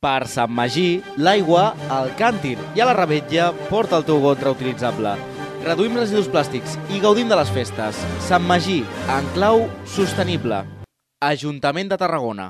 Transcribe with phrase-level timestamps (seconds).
[0.00, 5.10] Per Sant Magí, l'aigua al càntir i a la rebetlla porta el teu got reutilitzable.
[5.66, 7.98] Reduïm residus plàstics i gaudim de les festes.
[8.24, 8.78] Sant Magí,
[9.12, 10.62] en clau sostenible.
[11.20, 12.46] Ajuntament de Tarragona.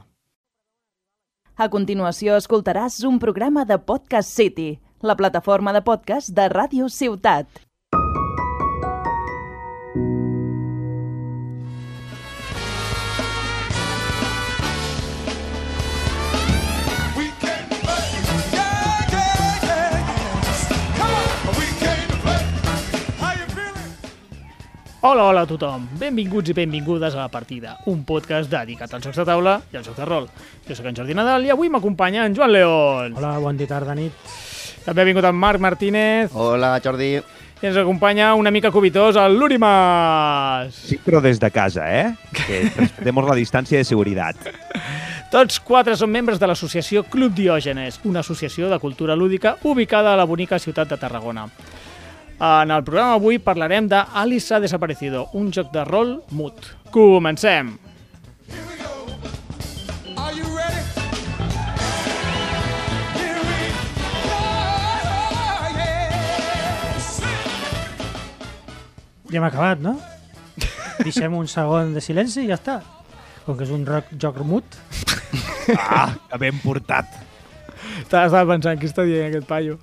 [1.58, 7.50] A continuació escoltaràs un programa de Podcast City, la plataforma de podcast de Ràdio Ciutat.
[25.02, 25.86] Hola, hola a tothom.
[25.98, 29.86] Benvinguts i benvingudes a La Partida, un podcast dedicat als jocs de taula i als
[29.88, 30.26] jocs de rol.
[30.68, 33.16] Jo sóc en Jordi Nadal i avui m'acompanya en Joan León.
[33.16, 34.12] Hola, bon dia, tarda, nit.
[34.84, 37.14] També ha vingut en Marc Martínez Hola, Jordi.
[37.60, 40.74] i ens acompanya una mica cubitós el Luri Mas.
[40.74, 42.14] Sí, però des de casa, ¿eh?
[42.32, 44.36] Que respetemos la distancia de seguridad.
[45.30, 50.16] Tots quatre són membres de l'associació Club Diògenes, una associació de cultura lúdica ubicada a
[50.16, 51.46] la bonica ciutat de Tarragona.
[52.40, 56.70] En el programa avui parlarem de Alice ha desaparecido, un joc de rol mut.
[56.88, 57.74] Comencem!
[69.28, 69.98] Ja hem acabat, no?
[71.04, 72.80] Deixem un segon de silenci i ja està.
[73.44, 74.80] Com que és un rock, joc mut.
[75.76, 77.20] Ah, que ben portat.
[78.00, 79.76] Estava pensant, què està dient aquest paio?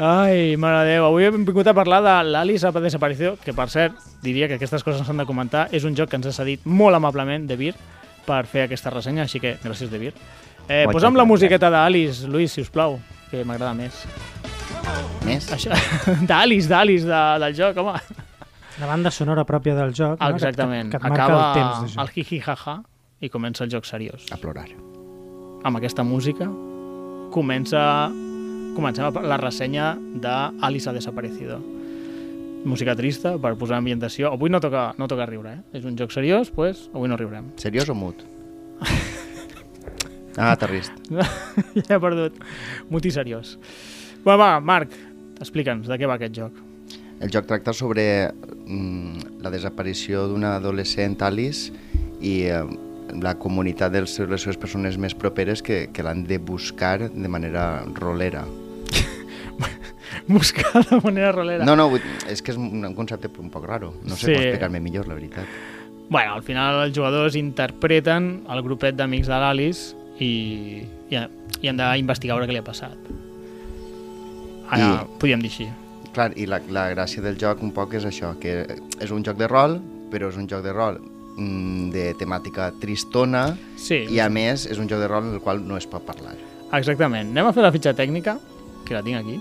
[0.00, 3.66] Ai, mare de Déu, avui hem vingut a parlar de l'Alice ha desaparecido, que per
[3.68, 5.66] cert, diria que aquestes coses s'han de comentar.
[5.76, 7.74] És un joc que ens ha cedit molt amablement de Vir
[8.24, 10.14] per fer aquesta ressenya, així que gràcies de Vir.
[10.70, 12.96] Eh, posa'm la musiqueta d'Alice, Luis, si us plau,
[13.28, 14.00] que m'agrada més.
[15.28, 15.50] Més?
[15.52, 15.76] Això,
[16.30, 18.00] d'Alice, d'Alice, de, del joc, home.
[18.80, 20.16] La banda sonora pròpia del joc.
[20.16, 20.32] no?
[20.32, 20.88] Exactament.
[20.88, 22.00] Que, que et marca Acaba el temps de joc.
[22.06, 22.78] el hi-hi-ha-ha
[23.20, 24.30] i comença el joc seriós.
[24.32, 24.70] A plorar.
[25.60, 26.46] amb aquesta música
[27.34, 28.08] comença
[28.76, 31.60] comencem la ressenya de Alice ha desaparecido.
[32.64, 34.34] Música trista per posar ambientació.
[34.34, 35.78] Avui no toca, no toca riure, eh?
[35.80, 37.54] És un joc seriós, pues, avui no riurem.
[37.56, 38.26] Seriós o mut?
[40.36, 40.92] Ah, terrist.
[41.86, 42.36] ja he perdut.
[42.88, 43.56] Muti seriós.
[44.24, 44.94] Va, va, Marc,
[45.42, 46.54] explica'ns de què va aquest joc.
[47.20, 51.74] El joc tracta sobre mm, la desaparició d'una adolescent, Alice,
[52.22, 52.62] i eh,
[53.20, 57.82] la comunitat de les seves persones més properes que, que l'han de buscar de manera
[57.98, 58.46] rolera.
[60.28, 61.64] Buscar de manera rolera.
[61.64, 61.88] No, no,
[62.28, 63.94] és que és un un concepte un poc raro.
[64.04, 64.32] No sé Sí.
[64.32, 65.44] com explicar-me millor, la veritat.
[66.10, 71.16] Bueno, al final els jugadors interpreten el grupet d'amics de l'Alice i, i,
[71.62, 72.96] i han d'investigar veure què li ha passat.
[74.70, 75.68] Ara, I- podríem dir així.
[76.14, 78.64] Clar, i la, la gràcia del joc un poc és això, que
[79.00, 79.78] és un joc de rol,
[80.10, 80.98] però és un joc de rol
[81.36, 83.44] mm, de temàtica tristona
[83.78, 86.02] Sí, i a més és un joc de rol en el qual no es pot
[86.06, 86.34] parlar.
[86.72, 87.30] exactament.
[87.30, 88.38] Anem a fer la fitxa tècnica,
[88.90, 89.38] que la tinc aquí.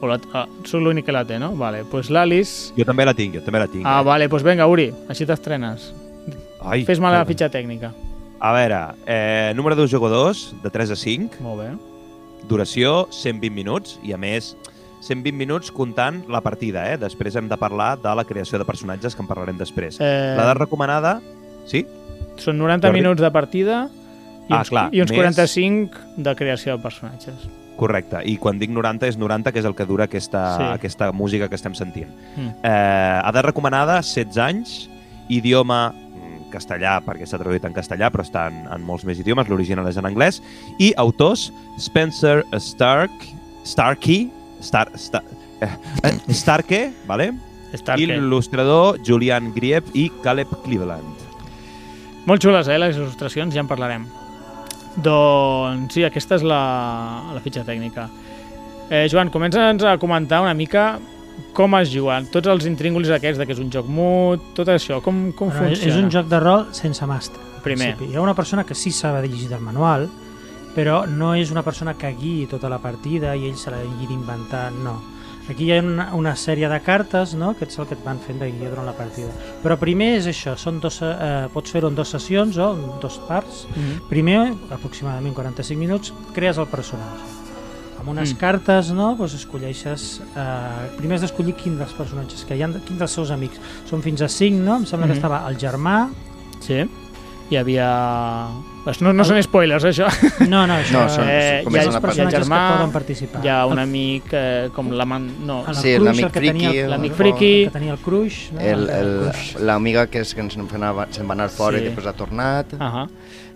[0.00, 1.52] O la, ah, soc l'únic que la té, no?
[1.60, 2.72] Vale, pues l'Alice...
[2.76, 3.84] Jo també la tinc, jo també la tinc.
[3.86, 4.04] Ah, eh?
[4.08, 5.90] vale, pues venga, Uri, així t'estrenes.
[6.88, 7.92] Fes-me la fitxa tècnica.
[8.40, 11.68] A veure, eh, número de jugadors, de 3 a 5, Molt bé.
[12.48, 14.54] duració 120 minuts, i a més
[15.04, 16.96] 120 minuts comptant la partida, eh?
[17.00, 20.00] Després hem de parlar de la creació de personatges, que en parlarem després.
[20.00, 21.18] Eh, L'edat recomanada,
[21.68, 21.84] sí?
[22.40, 23.00] Són 90 Jordi?
[23.02, 23.82] minuts de partida
[24.48, 27.48] i Ah, uns, clar, i uns més- 45 de creació de personatges.
[27.80, 28.20] Correcte.
[28.28, 30.68] I quan dic 90 és 90, que és el que dura aquesta, Sí.
[30.74, 32.10] aquesta música que estem sentint.
[32.36, 32.50] Mm.
[32.62, 34.74] Eh, edat recomanada, 16 anys,
[35.30, 39.48] idioma mm, castellà, perquè s'ha traduït en castellà, però està en, en molts més idiomes,
[39.48, 40.42] l'original és en anglès,
[40.78, 41.48] i autors
[41.78, 43.12] Spencer Stark,
[43.64, 44.28] Starkey,
[44.60, 45.22] Star, Star,
[45.62, 45.70] eh,
[46.04, 47.32] eh, Starke, vale?
[47.72, 48.02] Starke.
[48.02, 51.28] i l'il·lustrador Julian Griep i Caleb Cleveland.
[52.26, 54.08] Molt xules, eh, les il·lustracions, ja en parlarem.
[55.02, 56.60] Doncs sí, aquesta és la,
[57.34, 58.08] la fitxa tècnica.
[58.90, 60.98] Eh, Joan, comença'ns a comentar una mica
[61.56, 65.00] com has jugat, tots els intríngulis aquests de que és un joc mut, tot això,
[65.04, 65.92] com, com Però funciona?
[65.92, 67.40] és un joc de rol sense màster.
[67.64, 67.94] Primer.
[68.06, 70.08] Hi ha una persona que sí sabe llegir el manual,
[70.74, 74.70] però no és una persona que guiï tota la partida i ell se l'hagi d'inventar,
[74.72, 74.98] no.
[75.50, 77.54] Aquí hi ha una, una sèrie de cartes no?
[77.58, 79.32] que és el que et van fent de guia durant la partida.
[79.64, 83.18] Però primer és això, són dos, eh, pots fer-ho en dues sessions o en dos
[83.26, 83.64] parts.
[83.74, 84.06] Mhm.
[84.08, 84.38] Primer,
[84.70, 87.26] aproximadament 45 minuts, crees el personatge.
[88.00, 88.36] Amb unes Mm.
[88.36, 88.38] mm.
[88.40, 90.20] cartes, no?, doncs escolleixes...
[90.36, 93.58] Eh, primer has d'escollir quin dels personatges que hi ha, quin dels seus amics.
[93.90, 94.76] Són fins a 5, no?
[94.76, 95.12] Em sembla Mhm.
[95.12, 96.08] que estava el germà...
[96.60, 96.84] Sí.
[97.50, 97.86] Hi havia...
[98.84, 100.06] Pues no, no són spoilers, això.
[100.48, 100.94] No, no, això...
[100.94, 103.40] No, són- Eh, hi ha, és els una hi ha personatges germà, que poden participar.
[103.44, 105.26] hi ha un amic eh, com la man...
[105.46, 107.50] No, el Sí, cruix, l'amic el que tenia friki, el- l'amic friki.
[107.66, 108.60] que tenia el cruix, no?
[109.66, 111.84] L'amiga que, és, que se'n va anar, se'n va anar fora Sí.
[111.84, 112.72] i després ha tornat.
[112.78, 113.08] Uh -huh.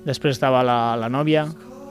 [0.04, 1.46] Després estava la, la nòvia,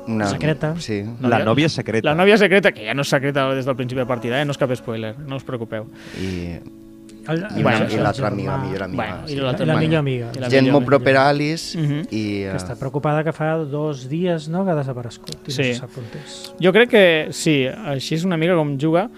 [0.05, 0.75] Una, Secreta.
[0.79, 1.01] Sí.
[1.21, 2.09] La nòvia secreta.
[2.09, 4.45] La nòvia secreta, que ja no és secreta des del principi de partida, eh?
[4.45, 5.85] no és cap spoiler, no us preocupeu.
[6.19, 6.59] I,
[7.27, 9.03] El, i, una, això i l'altra amiga, la millor amiga.
[9.03, 9.35] Bueno, i sí.
[9.39, 10.31] l'altra La millor amiga.
[10.35, 10.89] i la Gent millor molt amiga.
[10.97, 11.99] propera a Alice Mhm.
[12.11, 12.23] i...
[12.43, 15.47] Que eh, està preocupada que fa dos dies no, que ha desaparegut.
[15.47, 15.71] I Sí.
[15.81, 15.87] No.
[16.59, 19.09] Jo crec que sí, així és una mica com juga,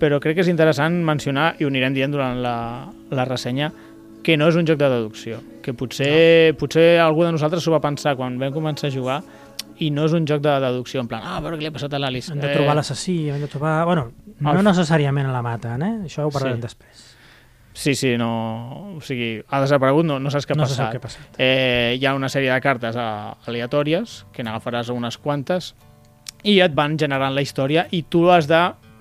[0.00, 3.70] però crec que és interessant mencionar, i ho anirem dient durant la, la ressenya,
[4.22, 6.58] que no és un joc de deducció, que potser, no.
[6.58, 9.20] potser algú de nosaltres s'ho va pensar quan vam començar a jugar
[9.78, 11.72] i no és un joc de deducció, en plan, ah, a veure què li ha
[11.72, 12.32] passat a l'Alice.
[12.32, 13.84] Hem de trobar l'assassí, hem de trobar...
[13.84, 15.94] Bueno, no El- necessàriament la maten, eh?
[16.06, 16.62] Això ho parlarem Sí.
[16.62, 17.08] després.
[17.72, 18.96] Sí, sí, no...
[18.98, 20.78] O sigui, ha desaparegut, no, no saps què ha no passat.
[20.78, 21.40] sap què ha passat.
[21.40, 25.72] eh, hi ha una sèrie de cartes aleatòries, que n'agafaràs unes quantes,
[26.44, 28.60] i et van generant la història i tu has de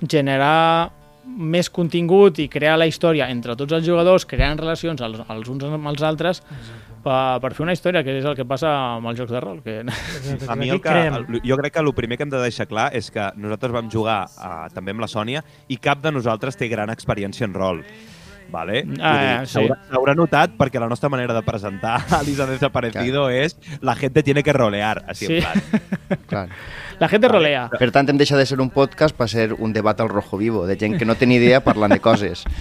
[0.09, 0.91] generar
[1.31, 5.65] més contingut i crear la història entre tots els jugadors, creant relacions els, els uns
[5.67, 6.41] amb els altres
[7.03, 9.61] per, per fer una història, que és el que passa amb els jocs de rol.
[9.65, 9.79] Que...
[10.47, 12.89] A mi el que, el, jo crec que el primer que hem de deixar clar
[12.97, 16.69] és que nosaltres vam jugar uh, també amb la Sònia i cap de nosaltres té
[16.71, 17.85] gran experiència en rol.
[18.51, 18.83] Vale?
[18.83, 19.53] Vull Ah, sí.
[19.55, 24.23] S'haurà s'haurà notat perquè la nostra manera de presentar a Lisa Desaparecido és la gente
[24.23, 25.03] tiene que rolear.
[25.07, 25.37] Així Sí.
[25.37, 26.19] en plan.
[26.27, 26.47] Clar.
[26.99, 27.69] La gent rolea.
[27.79, 30.67] Per tant, hem deixat de ser un podcast per ser un debat al rojo vivo,
[30.67, 32.43] de gent que no té ni idea parlant de coses.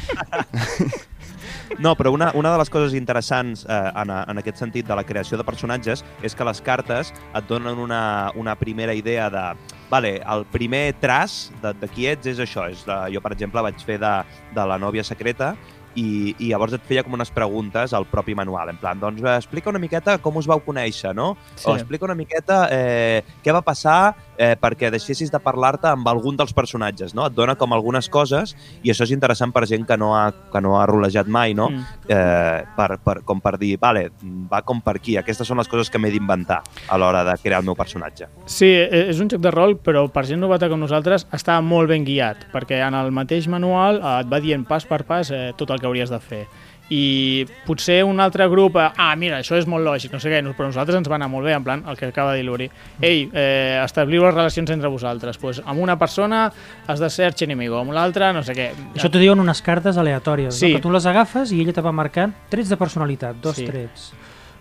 [1.79, 5.05] No, però una, una de les coses interessants eh, en, en aquest sentit de la
[5.07, 9.45] creació de personatges és que les cartes et donen una, una primera idea de...
[9.89, 12.67] Vale, el primer traç de, de qui ets és això.
[12.75, 14.13] És de, jo, per exemple, vaig fer de,
[14.55, 15.55] de la nòvia secreta
[15.99, 19.71] i, i llavors et feia com unes preguntes al propi manual, en plan, doncs explica
[19.73, 21.33] una miqueta com us vau conèixer, no?
[21.55, 21.67] Sí.
[21.69, 26.39] O explica una miqueta eh, què va passar eh, perquè deixessis de parlar-te amb algun
[26.41, 27.27] dels personatges, no?
[27.29, 30.63] Et dona com algunes coses i això és interessant per gent que no ha, que
[30.65, 31.69] no ha rolejat mai, no?
[31.71, 31.85] Mm.
[32.09, 34.09] eh, per, per, com per dir, vale,
[34.51, 37.61] va com per aquí, aquestes són les coses que m'he d'inventar a l'hora de crear
[37.61, 38.31] el meu personatge.
[38.47, 41.93] Sí, e- és un joc de rol, però per gent novata com nosaltres està molt
[41.93, 45.51] ben guiat, perquè en el mateix manual eh, et va dient pas per pas eh,
[45.59, 46.47] tot el que hauries de fer.
[46.93, 50.41] I potser un altre grup, eh, ah, mira, això és molt lògic, no sé què,
[50.59, 52.67] però nosaltres ens va anar molt bé, en plan, el que acaba de dir l'Uri.
[53.01, 55.39] Ei, eh, establiu les relacions entre vosaltres.
[55.39, 56.53] Pues, amb una persona
[56.89, 58.71] has de ser arxenemigo, amb l'altra no sé què.
[58.97, 60.73] Això t'ho diuen unes cartes aleatòries, Sí.
[60.73, 60.77] no?
[60.77, 63.67] que tu les agafes i ella te va marcant trets de personalitat, dos Sí.
[63.67, 64.13] trets.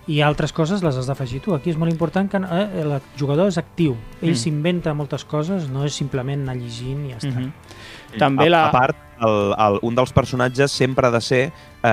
[0.07, 1.53] I altres coses les has d'afegir tu.
[1.53, 3.95] Aquí és molt important que eh, el jugador és actiu.
[4.21, 4.35] Ell Mm.
[4.35, 7.39] s'inventa moltes coses, no és simplement anar llegint i ja està.
[7.39, 7.51] Mhm.
[8.17, 8.67] També a, la...
[8.69, 11.41] a part, el, el, un dels personatges sempre ha de ser
[11.83, 11.89] eh,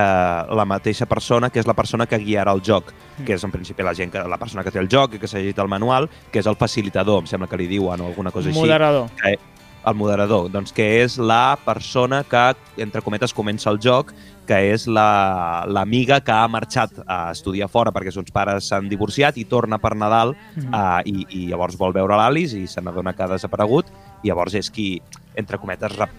[0.54, 3.24] la mateixa persona que és la persona que guiarà el joc, Mm.
[3.24, 5.26] que és en principi la gent que, la persona que té el joc i que
[5.26, 8.30] s'ha llegit el manual, que és el facilitador, em sembla que li diuen o alguna
[8.30, 8.58] cosa així.
[8.58, 9.08] Moderador.
[9.22, 9.38] que,
[9.86, 14.12] el moderador, doncs que és la persona que, entre cometes, comença el joc,
[14.46, 18.88] que és la- l'amiga que ha marxat a estudiar fora perquè els seus pares s'han
[18.88, 20.74] divorciat i torna per Nadal Mhm.
[20.74, 23.86] uh, i, i llavors vol veure l'Alice i se n'adona que ha desaparegut
[24.24, 25.00] i llavors és qui,
[25.36, 26.10] entre cometes, rep,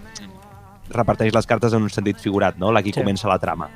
[0.90, 2.72] reparteix les cartes en un sentit figurat, no?
[2.72, 3.00] La qui Sí.
[3.00, 3.00] sí.
[3.02, 3.70] comença la trama.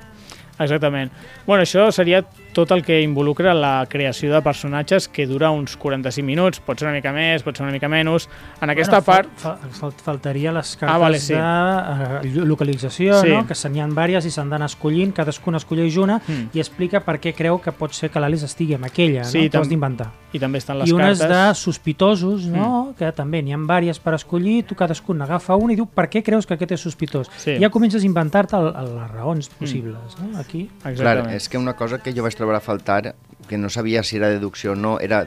[0.60, 1.10] Exactament.
[1.48, 2.24] Bueno, això seria
[2.54, 6.88] tot el que involucra la creació de personatges que dura uns 45 minuts, pot ser
[6.90, 8.28] una mica més, pot ser una mica menys.
[8.62, 9.30] En aquesta bueno, part...
[9.40, 11.34] Fa, fa, fal- faltaria les cartes Ah, vale, sí.
[11.34, 13.30] de eh, localització, Sí.
[13.30, 13.46] no?
[13.48, 16.50] que se n'hi ha diverses i s'han d'anar escollint, cadascuna escolleix una Mm.
[16.54, 19.50] i explica per què creu que pot ser que l'Alice estigui amb aquella, Sí, no?
[19.50, 20.12] T'ho d'inventar.
[20.34, 21.28] I també estan les I unes cartes...
[21.38, 21.50] Mm.
[21.50, 22.94] de sospitosos, no?
[22.98, 26.22] que també n'hi ha diverses per escollir, tu cadascun n'agafa una i diu per què
[26.24, 27.30] creus que aquest és sospitós.
[27.38, 27.52] Sí.
[27.52, 27.58] Mm.
[27.58, 30.18] I ja comences a inventar-te les raons possibles.
[30.20, 30.40] No?
[30.40, 31.36] Aquí Clar, Exactament.
[31.36, 33.14] és que una cosa que jo vaig trobar a faltar,
[33.48, 35.26] que no sabia si era deducció o no, era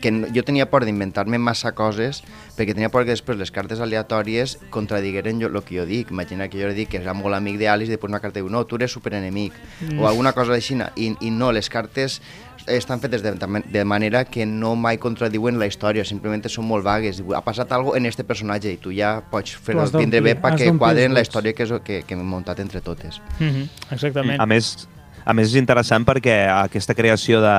[0.00, 2.22] que no- jo tenia por d'inventar-me massa coses,
[2.56, 6.10] perquè tenia por que després les cartes aleatòries contradigueren jo, el que jo dic.
[6.14, 8.48] Imagina que jo li dic que era molt amic d'Alice i després una carta diu,
[8.48, 9.52] no, tu eres superenemic,
[9.82, 9.98] Mm.
[10.00, 10.76] o alguna cosa així.
[10.96, 12.20] I, I no, les cartes
[12.66, 17.20] estan fetes de, de manera que no mai contradiuen la història, simplement són molt vagues.
[17.34, 20.70] Ha passat algo en este personatge i tu ja pots fer-ho has tindre bé perquè
[20.78, 23.20] quadren la història que, és, que, que hem muntat entre totes.
[23.40, 24.40] Mhm, Exactament.
[24.40, 24.88] A més,
[25.24, 27.56] a més és interessant perquè aquesta creació de,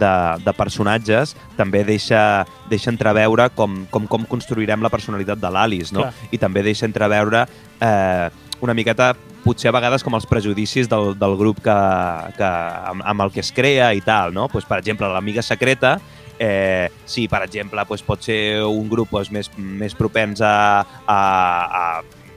[0.00, 5.94] de, de personatges també deixa, deixa entreveure com, com, com construirem la personalitat de l'Alice,
[5.94, 6.06] no?
[6.06, 6.32] Clar.
[6.32, 8.26] I també deixa entreveure eh,
[8.64, 9.12] una miqueta
[9.44, 11.78] potser a vegades com els prejudicis del, del grup que,
[12.38, 12.50] que,
[12.90, 14.48] amb, amb el que es crea i tal, no?
[14.48, 15.98] Pues, per exemple, l'amiga secreta
[16.38, 21.18] Eh, sí, per exemple, pues, pot ser un grup pues, més, més propens a, a,
[21.78, 21.84] a,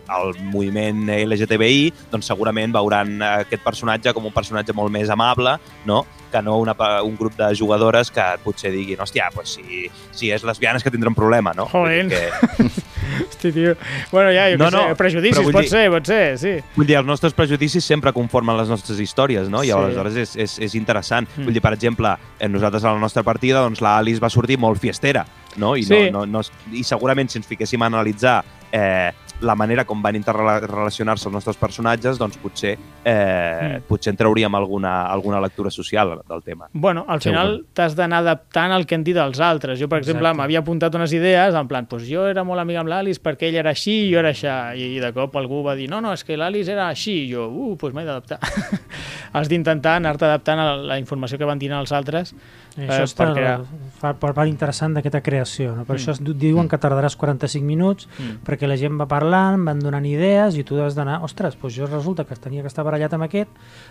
[0.08, 6.06] al moviment LGTBI, doncs segurament veuran aquest personatge com un personatge molt més amable, no?
[6.28, 6.74] que no una,
[7.08, 10.92] un grup de jugadores que potser diguin, hòstia, pues si, si és lesbiana és que
[10.92, 11.70] tindrà un problema, no?
[11.72, 12.10] Joder.
[12.12, 12.66] Que,
[13.30, 13.78] Hosti, tio.
[14.12, 16.52] Bueno, ja, jo No, què sé, no, prejudicis, pot dir- ser, pot ser, sí.
[16.76, 19.64] vull dir, els nostres prejudicis sempre conformen les nostres històries, no?
[19.64, 19.72] I Sí.
[19.72, 21.30] aleshores és, és, és interessant.
[21.38, 21.46] Mm.
[21.48, 24.80] Vull dir, per exemple, eh, nosaltres a la nostra partida, doncs l'Alice va sortir molt
[24.84, 25.26] fiestera.
[25.56, 25.76] no?
[25.76, 26.12] I, Sí.
[26.12, 30.16] no, no, no, I segurament si ens fiquéssim a analitzar eh, la manera com van
[30.16, 33.82] interrelacionar-se els nostres personatges, doncs potser, eh, Mm.
[33.88, 36.68] potser en trauríem alguna, alguna lectura social del tema.
[36.74, 39.80] Bueno, al final t'has d'anar adaptant al que han dit els altres.
[39.80, 42.90] Jo, per exemple, m'havia apuntat unes idees, en plan, pues jo era molt amic amb
[42.90, 44.76] l'Alice perquè ell era així i jo era això.
[44.76, 47.28] I de cop algú va dir, no, no, és que l'Alice era així.
[47.28, 48.40] I jo, uh, pues m'he d'adaptar.
[49.34, 52.34] Has d'intentar anar-te adaptant a la informació que van dir els altres.
[52.78, 53.66] I Eh, això està perquè-
[53.98, 55.76] fa per part interessant d'aquesta creació.
[55.76, 55.84] No?
[55.86, 56.00] Per Mm.
[56.00, 58.46] això diuen que tardaràs 45 minuts Mm.
[58.46, 61.88] perquè la gent va parlant, van donant idees i tu has d'anar, ostres, doncs jo
[61.88, 63.50] resulta que tenia que estar barallat amb aquest,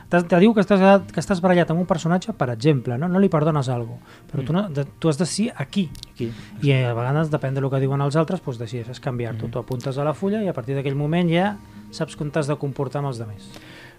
[0.08, 3.18] T'has- te diu que estàs, que estàs barallat amb un personatge, per exemple, no, no
[3.18, 5.90] li perdones alguna cosa, però tu, no, de, tu has de ser aquí.
[6.14, 6.30] Aquí.
[6.62, 9.48] I a vegades, depèn del que diuen els altres, doncs decideixes canviar-t'ho.
[9.50, 11.56] Tu apuntes a la fulla i a partir d'aquell moment ja
[11.90, 13.50] saps com t'has de comportar amb els altres.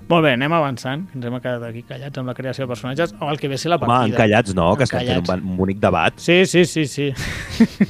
[0.08, 1.02] Molt bé, anem avançant.
[1.16, 3.70] Ens hem quedat aquí callats amb la creació de personatges o el que ve ser
[3.74, 4.14] la Home, partida.
[4.16, 5.44] encallats no, que estem fent un, Encallats.
[5.52, 6.14] un bonic debat.
[6.18, 7.10] Sí, sí, sí, sí.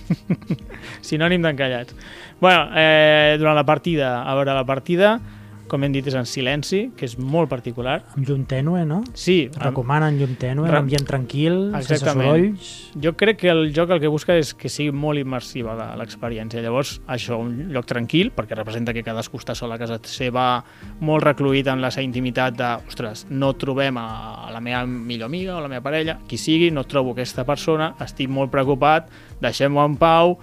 [1.07, 1.93] Sinònim d'encallats.
[2.39, 5.19] bueno, eh, durant la partida, a veure, la partida,
[5.67, 8.01] com hem dit, és en silenci, que és molt particular.
[8.15, 9.01] Amb llum tènue, no?
[9.13, 12.27] Sí, Et recomanen llum tènue, Re- ambient tranquil, sense Exactament.
[12.55, 12.91] sorolls...
[13.03, 16.61] Jo crec que el joc el que busca és que sigui molt immersiva la- l'experiència.
[16.63, 20.63] Llavors, això, un lloc tranquil, perquè representa que cadascú està sol a casa seva,
[20.99, 25.57] molt recluït en la seva intimitat de, ostres, no trobem a la meva millor amiga
[25.57, 29.09] o la meva parella, qui sigui, no trobo aquesta persona, estic molt preocupat,
[29.41, 30.37] deixem-ho en pau,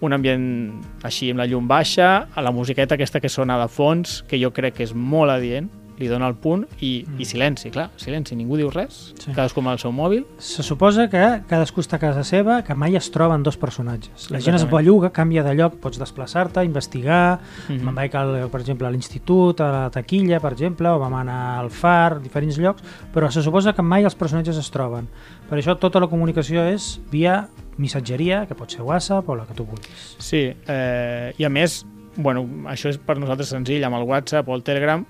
[0.00, 0.46] un ambient
[1.06, 4.52] així amb la llum baixa, a la musiqueta aquesta que sona de fons, que jo
[4.52, 5.68] crec que és molt adient,
[6.00, 9.30] li dona el punt, i, i silenci, clar, silenci, ningú diu res, Sí.
[9.36, 12.96] cadascú amb el seu mòbil, Se suposa que cadascú està a casa seva, que mai
[12.96, 14.30] es troben dos personatges.
[14.30, 14.72] La gent es Exactament.
[14.78, 17.38] belluga, canvia de lloc, pots desplaçar-te, investigar,
[17.68, 17.84] Mhm.
[17.84, 21.58] me'n vaig, al, per exemple, a l'institut, a la taquilla, per exemple, o vam anar
[21.60, 22.82] al far, diferents llocs,
[23.14, 25.06] però se suposa que mai els personatges es troben.
[25.50, 29.54] Per això tota la comunicació és via missatgeria, que pot ser WhatsApp o la que
[29.54, 30.16] tu vulguis.
[30.18, 31.84] Sí, eh, i a més,
[32.16, 35.04] bueno, això és per nosaltres senzill, amb el WhatsApp o el Telegram,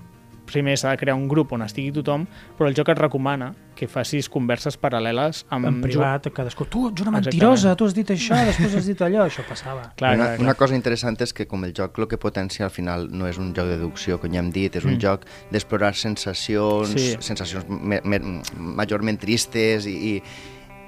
[0.51, 2.27] primer s'ha de crear un grup on estigui tothom,
[2.57, 5.65] però el joc et recomana que facis converses paral·leles amb...
[5.65, 7.25] En privat, cadascú, tu ets una Exactament.
[7.31, 9.87] mentirosa, tu has dit això, després has dit allò, això passava.
[9.97, 10.45] Clar, una, clar, clar.
[10.45, 13.39] una cosa interessant és que com el joc el que potencia al final no és
[13.41, 14.99] un joc de deducció, com ja hem dit, és un Mm.
[15.01, 17.15] joc d'explorar sensacions, Sí.
[17.19, 18.19] sensacions me, me,
[18.57, 20.23] majorment tristes i, i,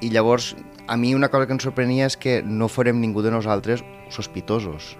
[0.05, 0.55] i llavors
[0.87, 4.97] a mi una cosa que ens sorprenia és que no forem ningú de nosaltres sospitosos.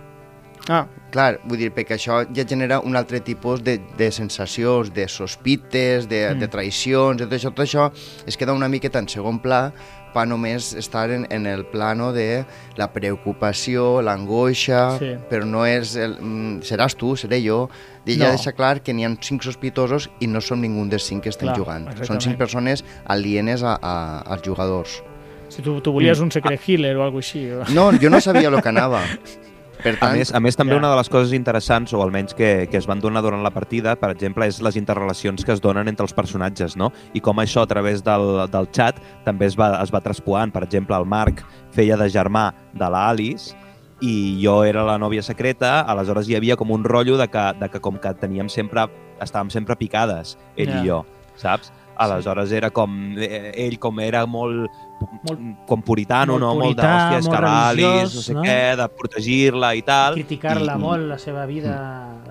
[0.69, 5.07] Ah, Clar, vull dir, perquè això ja genera un altre tipus de, de sensacions, de
[5.11, 6.39] sospites, de, mm.
[6.39, 7.89] de traïcions, de tot això, tot això
[8.25, 9.67] es queda una miqueta en segon pla
[10.13, 12.45] per només estar en, en el plano de
[12.77, 15.11] la preocupació, l'angoixa, Sí.
[15.29, 17.67] però no és el, mm, seràs tu, seré jo,
[18.05, 18.33] i ja No.
[18.37, 21.49] deixa clar que n'hi ha cinc sospitosos i no som ningú dels cinc que estem
[21.49, 21.83] Clar, jugant.
[21.85, 22.21] Són exactament.
[22.29, 25.01] cinc persones alienes a, a, als jugadors.
[25.49, 27.51] si tu, tu volies un secret healer o alguna així.
[27.51, 29.03] o- No, jo no sabia el que anava.
[29.83, 30.79] Per A tant, més, a més, també ja.
[30.79, 33.97] una de les coses interessants, o almenys que, que es van donar durant la partida,
[33.99, 36.91] per exemple, és les interrelacions que es donen entre els personatges, no?
[37.13, 40.53] I com això, a través del, del xat, també es va, es va traspoant.
[40.55, 41.43] Per exemple, el Marc
[41.75, 43.57] feia de germà de la Alice
[44.03, 47.69] i jo era la nòvia secreta, aleshores hi havia com un rotllo de que, de
[47.71, 48.87] que com que teníem sempre,
[49.23, 50.81] estàvem sempre picades, ell Ja.
[50.81, 51.03] i jo,
[51.35, 51.71] saps?
[51.97, 54.69] Aleshores era com, eh, ell com era molt,
[55.27, 56.53] Molt- com puritano, molt no?
[56.55, 58.41] molt purità, molt l'Alice, religiós, no sé no?
[58.43, 60.13] què, de protegir-la i tal.
[60.15, 61.73] Criticar-la I- molt, la seva vida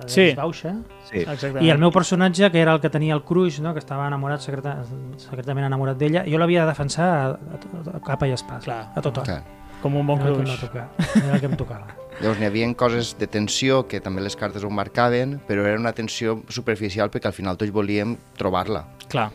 [0.01, 0.21] de Sí.
[0.31, 0.75] desbauxa.
[1.09, 1.19] Sí.
[1.19, 1.63] Exactament.
[1.65, 3.73] I el meu personatge, que era el que tenia el cruix, no?
[3.73, 4.83] que estava enamorat, secreta,
[5.17, 8.91] secretament enamorat d'ella, jo l'havia de defensar a, a, a capa i espasa, Clar.
[8.95, 9.23] a tothom.
[9.23, 9.43] clar.
[9.83, 11.15] Com un bon Era el que em va cruix.
[11.25, 11.87] Era el que em tocava.
[12.21, 15.91] Llavors n'hi havia coses de tensió que també les cartes ho marcaven, però era una
[15.91, 18.85] tensió superficial perquè al final tots volíem trobar-la.
[19.09, 19.29] Clar.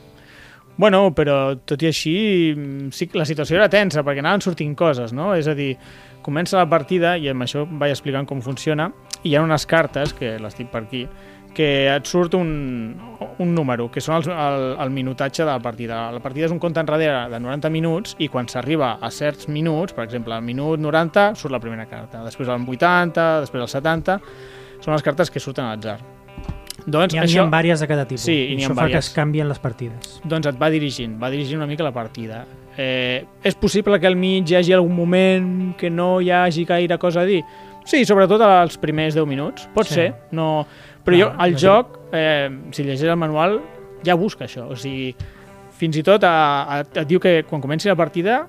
[0.78, 5.12] Bueno, però tot i així, mm, sí la situació era tensa, perquè anaven sortint coses,
[5.12, 5.32] no?
[5.34, 5.72] És a dir,
[6.22, 8.92] comença la partida, i amb això vaig explicant com funciona,
[9.24, 11.08] i hi ha unes cartes, que les tinc per aquí,
[11.52, 12.94] que et surt un,
[13.42, 16.12] un número, que són els, el, el minutatge de la partida.
[16.14, 19.96] La partida és un compte enrere de 90 minuts i quan s'arriba a certs minuts,
[19.96, 24.20] per exemple, al minut 90 surt la primera carta, després al 80, després al 70,
[24.78, 26.17] són les cartes que surten a l'atzar.
[26.86, 27.44] Doncs N'hi ha, això...
[27.44, 28.22] ha diverses de cada tipus.
[28.24, 30.20] Sí, i I això fa que es canvien les partides.
[30.24, 32.44] doncs et va dirigint, va dirigint una mica la partida.
[32.78, 36.96] Eh, és possible que al mig hi hagi algun moment que no hi hagi gaire
[36.98, 37.42] cosa a dir?
[37.84, 39.94] Sí, sobretot als primers 10 minuts, pot Sí.
[39.94, 40.14] ser.
[40.32, 40.66] No...
[41.04, 43.60] Però Clar, jo, al la joc, eh, si llegeix el manual,
[44.04, 44.66] ja busca això.
[44.70, 45.14] O sigui,
[45.78, 46.34] fins i tot a,
[46.68, 48.46] a, et diu que quan comenci la partida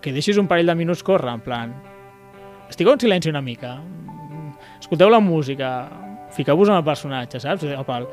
[0.00, 1.72] que deixis un parell de minuts córrer, en plan
[2.68, 3.80] estigueu en silenci una mica
[4.80, 5.88] escolteu la música
[6.36, 7.64] fiqueu-vos en el personatge, saps?
[7.64, 8.08] El pal.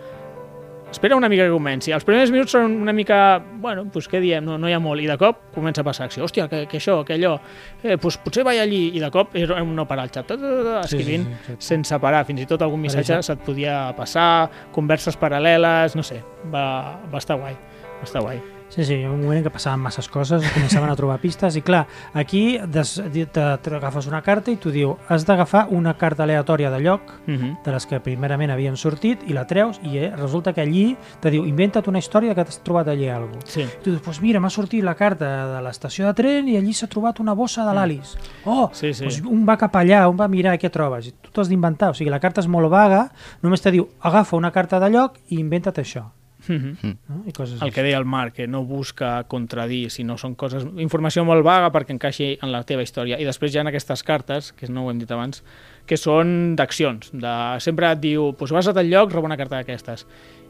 [0.94, 1.92] espera una mica que comenci.
[1.92, 3.18] Els primers minuts són una mica,
[3.64, 6.06] bueno, doncs què diem, no, no hi ha molt, i de cop comença a passar
[6.06, 6.24] acció.
[6.28, 7.34] Hòstia, que, que això, que allò,
[7.82, 10.38] eh, doncs potser vaig allí, i de cop és un no parar el xat, ta,
[10.38, 12.24] Sí, sí, escrivint sí, sense parar.
[12.30, 16.22] Fins i tot algun missatge se't podia passar, converses paral·leles, no sé,
[16.54, 17.58] va, va estar guai,
[17.98, 18.53] va estar guai.
[18.74, 21.84] Sí, sí, un moment en què passaven masses coses, començaven a trobar pistes i clar,
[22.18, 22.96] aquí des,
[23.32, 27.32] te- t'agafes una carta i tu diu has d'agafar una carta aleatòria de lloc Uh
[27.34, 27.64] -huh.
[27.64, 31.30] de les que primerament havien sortit i la treus i eh, resulta que allí te
[31.30, 33.48] diu inventa't una història que t'has trobat allí alguna cosa.
[33.48, 33.62] Sí.
[33.62, 36.74] I tu dius, pues mira, m'ha sortit la carta de l'estació de tren i allí
[36.74, 38.18] s'ha trobat una bossa de l'Alice.
[38.46, 38.70] Oh.
[38.74, 39.04] Sí, sí.
[39.04, 41.08] Pues un va cap allà, un va mirar què trobes?
[41.08, 43.12] I tu t'has d'inventar, o sigui, la carta és molt vaga,
[43.44, 46.06] només te diu, agafa una carta de lloc i inventa't això.
[46.48, 46.98] Uh -huh.
[47.08, 47.24] No?
[47.28, 51.24] I coses El que deia el Marc, que no busca contradir, sinó són coses, informació
[51.24, 53.20] molt vaga perquè encaixi en la teva història.
[53.20, 55.44] I després hi ha aquestes cartes, que no ho hem dit abans,
[55.86, 57.12] que són d'accions.
[57.14, 57.60] De...
[57.60, 60.06] Sempre et diu, pues vas a tal lloc, roba una carta d'aquestes.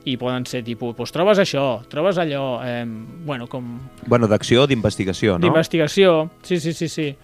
[0.05, 2.85] I poden ser tipus, pues trobes això, trobes allò, eh,
[3.25, 5.39] bueno, com Bueno, d'acció, d'investigació, no?
[5.39, 7.15] d'investigació, sí, sí, sí, sí.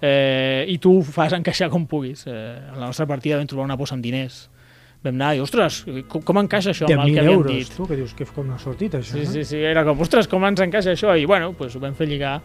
[0.00, 2.26] Eh, I tu ho fas encaixar com puguis.
[2.26, 4.48] Eh, en la nostra partida vam trobar una bossa amb diners.
[5.02, 7.72] Vam anar i, ostres, com, com encaixa això amb el 10.000 que havíem euros, dit?
[7.74, 9.32] tu, que dius, que com ha sortit això, Sí, no?
[9.32, 11.16] sí, sí, era com, ostres, com ens encaixa això?
[11.18, 12.36] I bueno, pues, ho vam fer lligar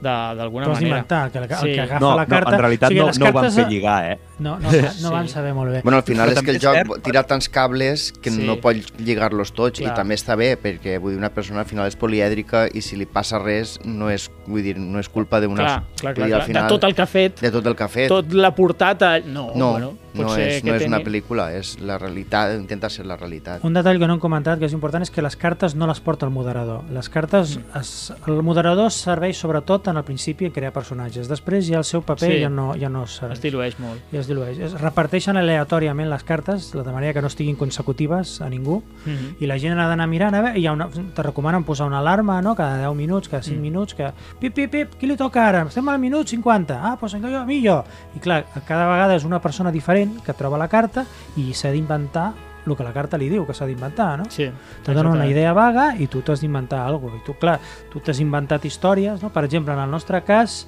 [0.00, 0.96] de- d'alguna T'ho has manera.
[0.96, 1.72] d'inventar, que el, el Sí.
[1.74, 2.50] que agafa No, la carta...
[2.50, 4.18] no, en realitat o sigui, no, no ho van fer a- lligar, eh?
[4.38, 5.06] No, no, no Sí.
[5.10, 5.80] van saber molt bé.
[5.82, 8.42] Bueno, al final Però és que el joc cert- tira tants cables que Sí.
[8.46, 9.92] no pots lligar-los tots Clar.
[9.92, 12.96] i també està bé perquè vull dir, una persona al final és polièdrica i si
[12.96, 15.56] li passa res no és, vull dir, no és culpa d'una...
[15.62, 17.76] Clar, clar, clar, dir, al final, De tot el que ha fet, de tot el
[17.76, 18.08] que ha fet.
[18.08, 19.18] tot l'ha portat a...
[19.20, 23.04] No, no, bueno, no, és, que no és una pel·lícula, és la realitat, intenta ser
[23.06, 23.62] la realitat.
[23.62, 26.00] Un detall que no hem comentat que és important és que les cartes no les
[26.00, 26.82] porta el moderador.
[26.90, 27.78] Les cartes, Mm.
[27.78, 31.28] es, el moderador serveix sobretot en el principi a crear personatges.
[31.28, 32.40] Després ja el seu paper Sí.
[32.42, 33.38] ja no, ja no serveix.
[33.38, 34.00] Es dilueix molt.
[34.12, 34.58] I es dilueix.
[34.58, 39.34] Es reparteixen aleatòriament les cartes de manera que no estiguin consecutives a ningú Mm -hmm.
[39.40, 41.86] i la gent ha d'anar mirant a veure, i hi ha una, te recomanen posar
[41.86, 42.54] una alarma no?
[42.54, 43.62] cada 10 minuts, cada 5 Mm.
[43.62, 45.62] minuts que pip, pip, pip, qui li toca ara?
[45.62, 47.84] Estem al minut 50, ah, doncs jo, a mi jo
[48.16, 51.04] i clar, cada vegada és una persona diferent que troba la carta
[51.36, 52.32] i s'ha d'inventar
[52.66, 54.28] el que la carta li diu que s'ha d'inventar, no?
[54.30, 54.50] Sí.
[54.84, 57.22] Te dona una idea vaga i tu t'has d'inventar alguna cosa.
[57.22, 57.58] I tu, clar,
[57.92, 59.30] tu t'has inventat històries, no?
[59.32, 60.66] Per exemple, en el nostre cas...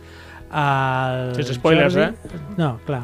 [0.53, 2.41] El Sense spoilers, Jordi...
[2.59, 3.03] No, clar.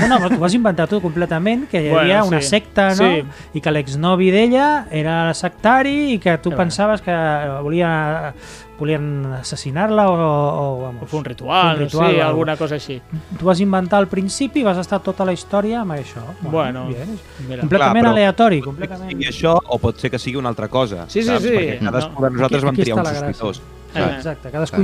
[0.00, 2.48] No, no, però tu vas inventar tu completament, que hi Bueno, havia una sí.
[2.48, 3.10] secta, no?
[3.10, 3.24] Sí.
[3.58, 7.16] I que l'exnovi d'ella era sectari i que tu Que pensaves que
[7.62, 8.32] volia,
[8.78, 12.76] volien assassinar-la o, o, vamos, O fer un ritual, un ritual sí, o alguna cosa
[12.76, 13.00] així.
[13.38, 16.22] Tu vas inventar al principi i vas estar tota la història amb això.
[16.42, 17.18] Bueno, bien.
[17.48, 17.60] Mira.
[17.62, 19.10] completament Clar, però- aleatori, completament...
[19.10, 21.06] sigui això o pot ser que sigui una altra cosa.
[21.08, 21.42] Sí, sí, saps?
[21.42, 21.54] sí.
[21.56, 23.62] Perquè cadascú de nosaltres Aquí- vam triar un sospitós.
[23.96, 24.82] Eh, Exacte, cadascú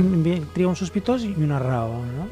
[0.53, 2.27] tria un sospitós i una raó, no?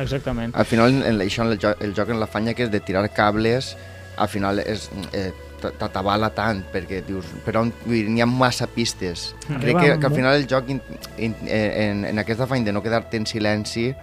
[0.00, 0.54] Exactament.
[0.56, 3.04] Al final, en, això, en el, joc, el joc en l'afanya que és de tirar
[3.12, 3.76] cables,
[4.16, 5.32] al final és, eh,
[5.78, 9.34] t'atabala tant, perquè dius, però n'hi ha massa pistes.
[9.48, 9.60] Mm.
[9.60, 10.80] Crec que, Arriba que al final el joc, in,
[11.18, 13.94] in, en, en aquest afany de no quedar-te en silenci,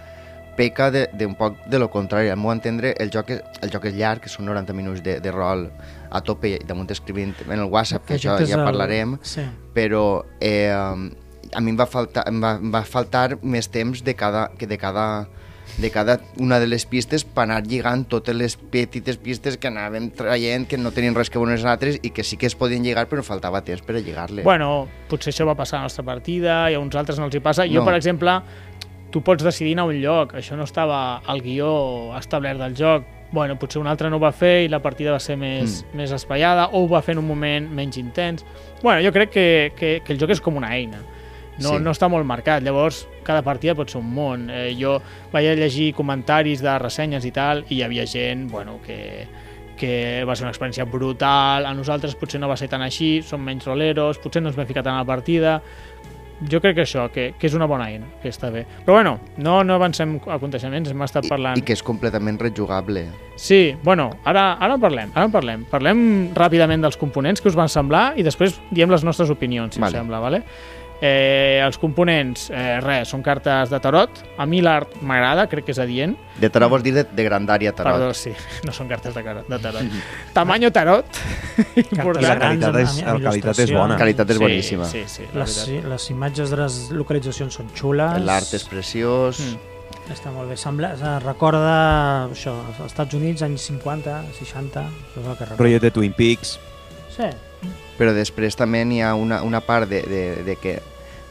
[0.60, 2.28] peca de, de un poc de lo contrari.
[2.30, 5.19] Al meu entendre, el joc és, el joc és llarg, que són 90 minuts de,
[5.24, 5.69] de rol
[6.12, 9.45] a tope, i damunt escrivint en el WhatsApp, que això ja el- parlarem, Sí.
[9.74, 14.13] però eh, a mi em va faltar, em va, em va faltar més temps de
[14.15, 15.28] cada, que de cada
[15.77, 20.10] de cada una de les pistes per anar lligant totes les petites pistes que anàvem
[20.15, 22.84] traient, que no tenien res que veure unes altres i que sí que es podien
[22.84, 24.43] lligar però faltava temps per a lligar-les.
[24.43, 27.36] Bueno, potser això va passar a la nostra partida i a uns altres no els
[27.36, 27.67] hi passa.
[27.67, 27.86] Jo, No.
[27.86, 28.41] per exemple,
[29.12, 30.34] tu pots decidir anar a un lloc.
[30.36, 33.05] Això no estava al guió establert del joc.
[33.32, 35.97] Bueno, potser un altre no ho va fer i la partida va ser més, mm.
[35.97, 38.43] més espaiada o ho va fer en un moment menys intens.
[38.82, 40.97] Bueno, jo crec que, que, que el joc és com una eina.
[41.60, 41.84] No, Sí.
[41.84, 44.50] no està molt marcat, llavors cada partida pot ser un món.
[44.50, 44.98] Eh, jo
[45.32, 49.28] vaig a llegir comentaris de ressenyes i tal i hi havia gent bueno, que,
[49.78, 53.41] que va ser una experiència brutal, a nosaltres potser no va ser tan així, som
[53.43, 55.62] menys roleros, potser no ens vam ficar tant a la partida,
[56.39, 58.62] jo crec que això, que, que és una bona eina, que està bé.
[58.86, 61.60] Però bueno, no, no avancem a aconteixements, hem estat I, parlant...
[61.60, 63.06] I que és completament rejugable.
[63.36, 65.65] Sí, bueno, ara, ara en parlem, ara en parlem.
[65.69, 66.02] Parlem
[66.36, 69.91] ràpidament dels components que us van semblar i després diem les nostres opinions, si Vale.
[69.98, 70.43] us sembla, vale?
[71.01, 74.19] Eh, els components, eh, res, són cartes de tarot.
[74.38, 76.17] A mi l'art m'agrada, crec que és adient.
[76.39, 77.95] De tarot vols dir de, de grandària tarot.
[77.95, 78.33] Perdó, sí,
[78.67, 79.95] no són cartes de, de tarot.
[80.35, 81.21] Tamaño tarot.
[81.79, 83.95] I la qualitat és, la qualitat és bona.
[83.99, 84.91] Qualitat és Sí, boníssima.
[84.91, 85.57] Sí, sí, la Les,
[85.88, 88.19] les imatges de les localitzacions són xules.
[88.27, 89.39] L'art és preciós.
[89.39, 89.77] Mm.
[90.12, 90.57] Està molt bé.
[90.59, 91.73] Sembla, es recorda
[92.27, 95.85] això, als Estats Units, anys 50, 60, això és el que recorda.
[95.85, 96.57] De Twin Peaks.
[97.15, 97.29] Sí.
[97.98, 100.80] Però després també n'hi ha una, una part de, de, de que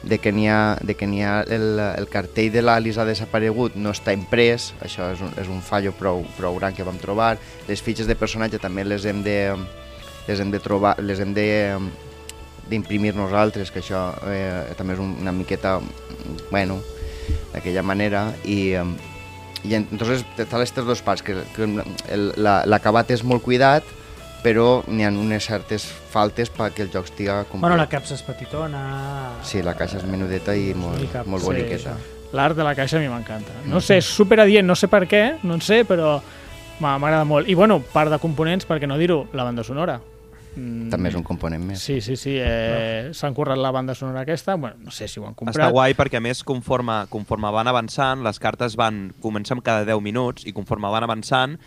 [0.03, 3.91] de que n'hi ha, de que ha el, el cartell de l'Alice ha desaparegut, no
[3.91, 7.37] està imprès, això és un, és un fallo prou, prou gran que vam trobar.
[7.67, 9.57] Les fitxes de personatge també les hem de,
[10.29, 11.49] les hem de trobar, les hem de
[12.71, 15.81] d'imprimir nosaltres, que això eh, també és un- una miqueta,
[16.53, 16.79] bueno,
[17.53, 18.85] d'aquella manera, i, eh,
[19.65, 23.83] i entonces les tres dos parts, que, que el- la- l'acabat és molt cuidat,
[24.43, 27.61] però n'hi ha unes certes faltes perquè el joc estiga complet.
[27.67, 28.83] Bueno, la capsa és petitona...
[29.43, 31.97] Sí, la caixa és menudeta i molt, cap- molt sí, boniqueta.
[32.37, 33.55] L'art de la caixa a mi m'encanta.
[33.67, 36.19] No sé, és super adient, no sé per què, no en sé, però
[36.81, 37.49] m'agrada molt.
[37.49, 39.99] I bueno, part de components, perquè no dir-ho, la banda sonora.
[40.59, 41.81] Mm, També és un component més.
[41.83, 42.33] Sí, sí, sí.
[42.41, 44.57] Eh, S'han currat la banda sonora aquesta.
[44.57, 45.57] Bueno, no sé si ho han comprat.
[45.57, 50.03] Està guai perquè, a més, conforme, conforme van avançant, les cartes van comencen cada 10
[50.03, 51.59] minuts i conforme van avançant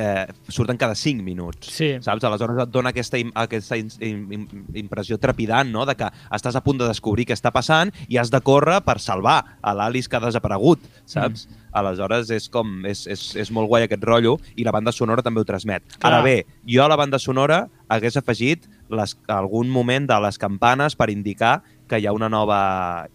[0.00, 1.68] eh, surten cada 5 minuts.
[1.76, 1.90] Sí.
[2.00, 2.24] Saps?
[2.24, 4.46] Aleshores et dona aquesta, aquesta im im
[4.80, 8.32] impressió trepidant, no?, de que estàs a punt de descobrir què està passant i has
[8.32, 11.46] de córrer per salvar a l'Alice que ha desaparegut, saps?
[11.46, 11.58] Mm.
[11.80, 15.42] Aleshores és com és, és, és molt guai aquest rotllo i la banda sonora també
[15.42, 15.84] ho transmet.
[15.98, 16.14] Clar.
[16.14, 16.36] Ara bé,
[16.66, 21.60] jo a la banda sonora hagués afegit les, algun moment de les campanes per indicar
[21.90, 22.60] que hi ha una nova...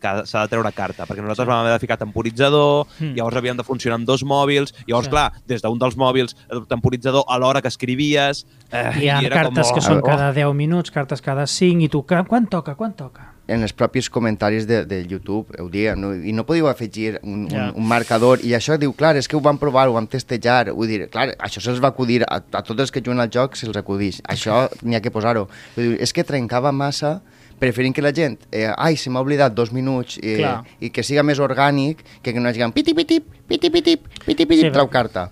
[0.04, 3.14] que s'ha de treure carta, perquè nosaltres vam haver de ficar temporitzador, Mm.
[3.18, 5.10] llavors havíem de funcionar amb dos mòbils, llavors, Sí.
[5.10, 5.16] sí.
[5.16, 8.46] clar, des d'un dels mòbils, el temporitzador a l'hora que escrivies...
[8.72, 10.06] Eh, Hi ha i era cartes com, que oh, són oh.
[10.06, 13.32] cada 10 minuts, cartes cada 5, i tu, "Ca- quan toca, quan toca?
[13.48, 16.16] en els propis comentaris de, de YouTube ho diuen, no?
[16.16, 17.68] i no podíeu afegir un, Ja.
[17.70, 20.72] un, un marcador, i això diu, clar, és que ho vam provar, ho vam testejar,
[20.74, 23.54] vull dir, clar, això se'ls va acudir, a, a tots els que juguen al joc
[23.56, 25.48] se'ls acudix, això n'hi ha que posar-ho.
[25.78, 27.22] És que trencava massa
[27.60, 30.64] preferint que la gent, eh, ai, se m'ha oblidat dos minuts eh, Clar.
[30.80, 34.62] i que siga més orgànic que que no hagi piti piti piti piti piti piti
[34.62, 35.30] Sí, trau carta.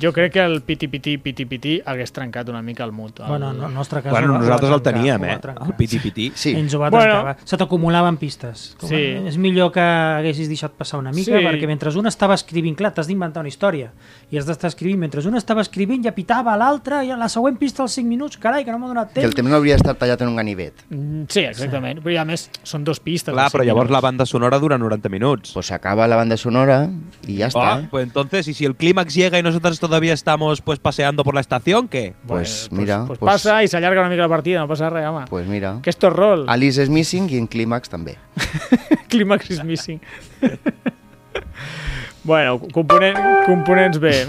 [0.00, 3.18] Jo crec que el piti-piti, piti-piti hagués trencat una mica el mood.
[3.20, 3.26] El...
[3.26, 5.38] Bueno, no, nostre cas Bueno, nosaltres el teníem, eh?
[5.66, 6.30] El piti-piti.
[6.34, 7.34] Sí, Ens ho va Bueno.
[7.44, 8.76] Se t'acumulaven pistes.
[8.78, 9.02] Com, Sí.
[9.26, 11.44] És millor que haguessis deixat passar una mica, Sí.
[11.44, 13.92] perquè mentre un estava escrivint, clar, t'has d'inventar una història,
[14.30, 17.28] i has d'estar escrivint, mentre un estava escrivint ja pitava a l'altre, i a la
[17.28, 19.34] següent pista als 5 minuts, carai, que no m'ha donat que el temps.
[19.36, 20.74] temps no hauria d'estar tallat en un ganivet.
[20.90, 22.00] Mm, Sí, exactament.
[22.02, 23.34] Però i a més, són dos pistes.
[23.34, 24.06] Clar, però llavors la minuts.
[24.06, 25.52] banda sonora dura 90 minuts.
[25.52, 26.88] Pues s'acaba la banda sonora
[27.26, 27.64] i ja està.
[27.66, 31.34] Ah, pues entonces, ¿y si el clímax llega y nosotros todavía estamos pues paseando por
[31.34, 32.14] la estación, qué?
[32.26, 35.06] Pues Bueno, mira, pues, pues- passa i s'allarga una mica la partida, no passa res,
[35.06, 35.26] home.
[35.28, 36.44] Pues mira, Que esto és rol.
[36.48, 38.16] Alice és missing i en Clímax també.
[39.10, 40.00] Clímax is missing.
[42.24, 44.26] bueno, component, components bé.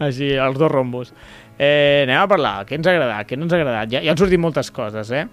[0.00, 1.12] Així, els dos rombos.
[1.60, 2.54] Eh, anem a parlar.
[2.66, 3.26] Què ens ha agradat?
[3.28, 3.90] Què no ens ha agradat?
[3.92, 5.26] Ja, ja han sortit moltes coses, eh?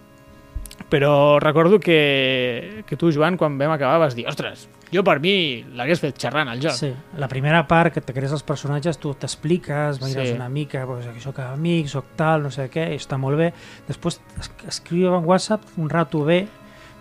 [0.89, 5.65] Però recordo que, que tu, Joan, quan vam acabar vas dir ostres, jo per mi
[5.75, 6.77] l'hagués fet xerrant al joc.
[6.79, 10.35] Sí, la primera part que te crees els personatges, tu t'expliques, mires Sí.
[10.35, 13.51] una mica, pues, que soc amic, soc tal, no sé què, i està molt bé.
[13.89, 16.47] Després es- escriu en WhatsApp un rato bé,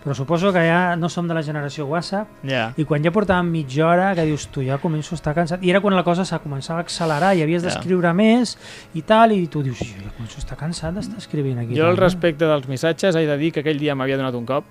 [0.03, 2.73] però suposo que ja no som de la generació WhatsApp, Ja.
[2.77, 5.69] i quan ja portàvem mitja hora, que dius, tu ja començo a estar cansat, i
[5.69, 7.69] era quan la cosa s'ha començat a accelerar, i havies Ja.
[7.69, 8.57] d'escriure més,
[8.93, 11.75] i tal, i tu dius, jo ja començo a estar cansat d'estar escrivint aquí.
[11.75, 14.33] Jo al tal, no?" respecte dels missatges he de dir que aquell dia m'havia donat
[14.35, 14.63] un cop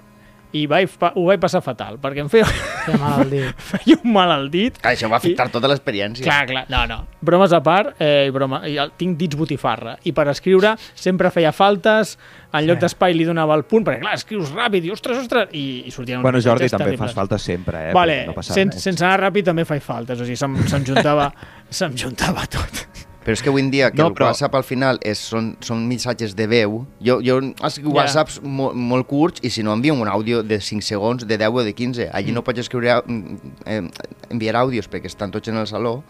[0.52, 2.46] i vaig, pa- ho vaig passar fatal, perquè em feia,
[2.86, 3.50] Feia mal al dit.
[3.70, 6.24] feia un mal al dit Clar, això va afectar tota l'experiència.
[6.24, 6.98] Clar, clar, no, no.
[7.20, 9.96] Bromes a part, eh, broma, i el- tinc dits botifarra.
[10.04, 12.16] I per escriure sempre feia faltes,
[12.52, 12.86] en lloc Sí.
[12.86, 16.22] d'espai li donava el punt, perquè clar, escrius ràpid, i ostres, ostres, i, i sortien
[16.22, 17.10] Bueno, Jordi, també terribles.
[17.10, 17.92] fas falta sempre, eh?
[17.92, 21.32] Vale, no sense, sense anar ràpid també faig faltes, o sigui, se'm, se'm juntava,
[21.70, 23.05] se'm juntava tot.
[23.26, 25.56] Però és que avui en dia que No, el però- WhatsApp al final és, són,
[25.58, 27.96] són missatges de veu, jo, jo escriu Ja.
[28.04, 31.50] WhatsApps mo, molt curts i si no envio un àudio de 5 segons, de 10
[31.50, 32.08] o de 15.
[32.12, 33.02] Allí no pots escriure, au-
[33.66, 33.82] eh,
[34.30, 36.04] enviar àudios perquè estan tots en el saló.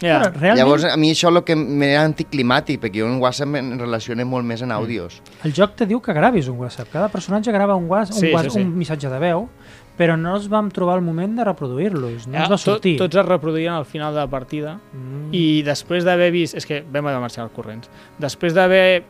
[0.00, 0.18] Ja.
[0.18, 3.54] Bueno, realment, Llavors, a mi això és el que m'era anticlimàtic, perquè jo en WhatsApp
[3.56, 4.72] em relaciono molt més en Mm.
[4.72, 5.20] àudios.
[5.44, 6.88] el joc te diu que gravis un WhatsApp.
[6.92, 8.64] Cada personatge grava un, WhatsApp, Sí, un, WhatsApp, sí, sí.
[8.64, 9.48] un missatge de veu,
[9.96, 12.26] però no ens vam trobar el moment de reproduir-los.
[12.26, 12.96] No ens va Ah, tot, sortir.
[12.98, 15.28] tots es reproduïen al final de la partida Mm.
[15.32, 16.54] i després d'haver vist...
[16.56, 17.88] És que vam haver de marxar als corrents.
[18.18, 19.04] Després d'haver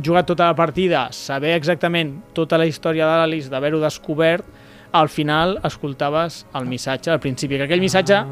[0.00, 4.44] jugat tota la partida, saber exactament tota la història de l'Alice, d'haver-ho descobert,
[4.92, 8.26] al final escoltaves el missatge al principi, que aquell missatge Ah.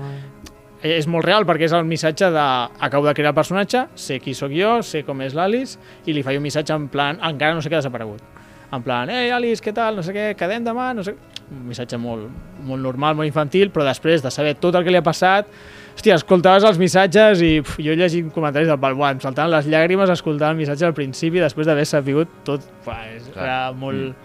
[0.84, 2.46] És molt real perquè és el missatge de
[2.84, 6.22] acabo de crear el personatge, sé qui sóc jo, sé com és l'Alice, i li
[6.22, 8.20] faig un missatge en plan, encara no sé què ha desaparegut.
[8.74, 11.14] En plan, ei Alice, què tal, no sé què, quedem demà, no sé...
[11.44, 12.28] Un missatge molt,
[12.64, 15.48] molt normal, molt infantil, però després de saber tot el que li ha passat,
[15.94, 19.68] hòstia, escoltaves els missatges i uf, jo llegint comentaris del pal, buah, em saltaven les
[19.70, 23.04] llàgrimes escoltant el missatge al principi després d'haver sabut tot, Clar.
[23.36, 24.16] era molt,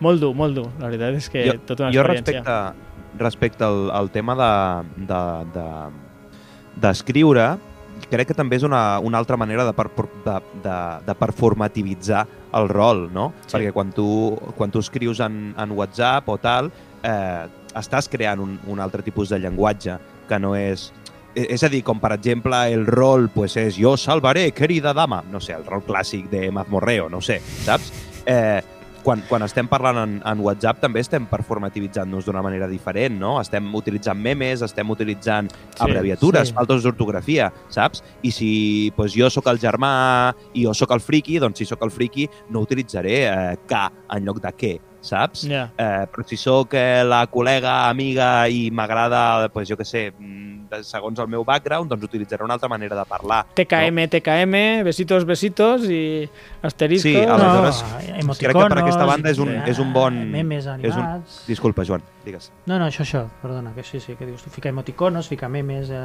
[0.00, 0.68] molt dur, molt dur.
[0.78, 2.40] La veritat és que jo, tota una jo experiència.
[2.40, 5.20] respecte, respecte al, al tema de, de,
[5.54, 5.66] de,
[6.80, 7.46] d'escriure,
[8.10, 9.88] crec que també és una, una altra manera de, per,
[10.24, 12.24] de, de, de performativitzar
[12.58, 13.30] el rol, no?
[13.46, 13.56] Sí.
[13.56, 14.06] Perquè quan tu,
[14.56, 16.70] quan tu escrius en, en WhatsApp o tal,
[17.02, 17.44] eh,
[17.78, 20.88] estàs creant un, un altre tipus de llenguatge que no és...
[21.34, 25.22] e- És a dir, com per exemple el rol pues, és jo salvaré, querida dama,
[25.30, 27.92] no sé, el rol clàssic de mazmorreo, no sé, saps?
[28.26, 28.58] Eh,
[29.04, 33.36] quan, quan estem parlant en, en WhatsApp també estem performativitzant-nos d'una manera diferent, no?
[33.40, 36.56] Estem utilitzant memes, estem utilitzant Sí, abreviatures, sí.
[36.56, 38.04] faltes d'ortografia, saps?
[38.26, 38.50] I si
[38.96, 39.92] pues, jo sóc el germà
[40.54, 43.82] i jo sóc el friki, doncs si sóc el friki no utilitzaré eh, K
[44.16, 45.46] en lloc de què, saps?
[45.48, 45.68] Ja.
[45.80, 50.49] Eh, però si sóc eh, la col·lega, amiga i m'agrada, pues, jo què sé, mm,
[50.82, 53.44] segons el meu background, doncs utilitzaré una altra manera de parlar.
[53.54, 54.54] TKM, TKM,
[54.84, 56.28] besitos, besitos i
[56.62, 57.10] asteriscos.
[57.10, 57.84] Sí, No, aleshores,
[58.18, 60.16] emoticonos, crec que per aquesta banda és un, és un bon...
[60.30, 61.02] Memes és un...
[61.02, 61.40] animats.
[61.48, 62.50] Disculpa, Joan, digues.
[62.66, 65.90] No, no, això, això, perdona, que sí, sí, que dius tu, ficar emoticonos, ficar memes
[65.90, 65.96] eh,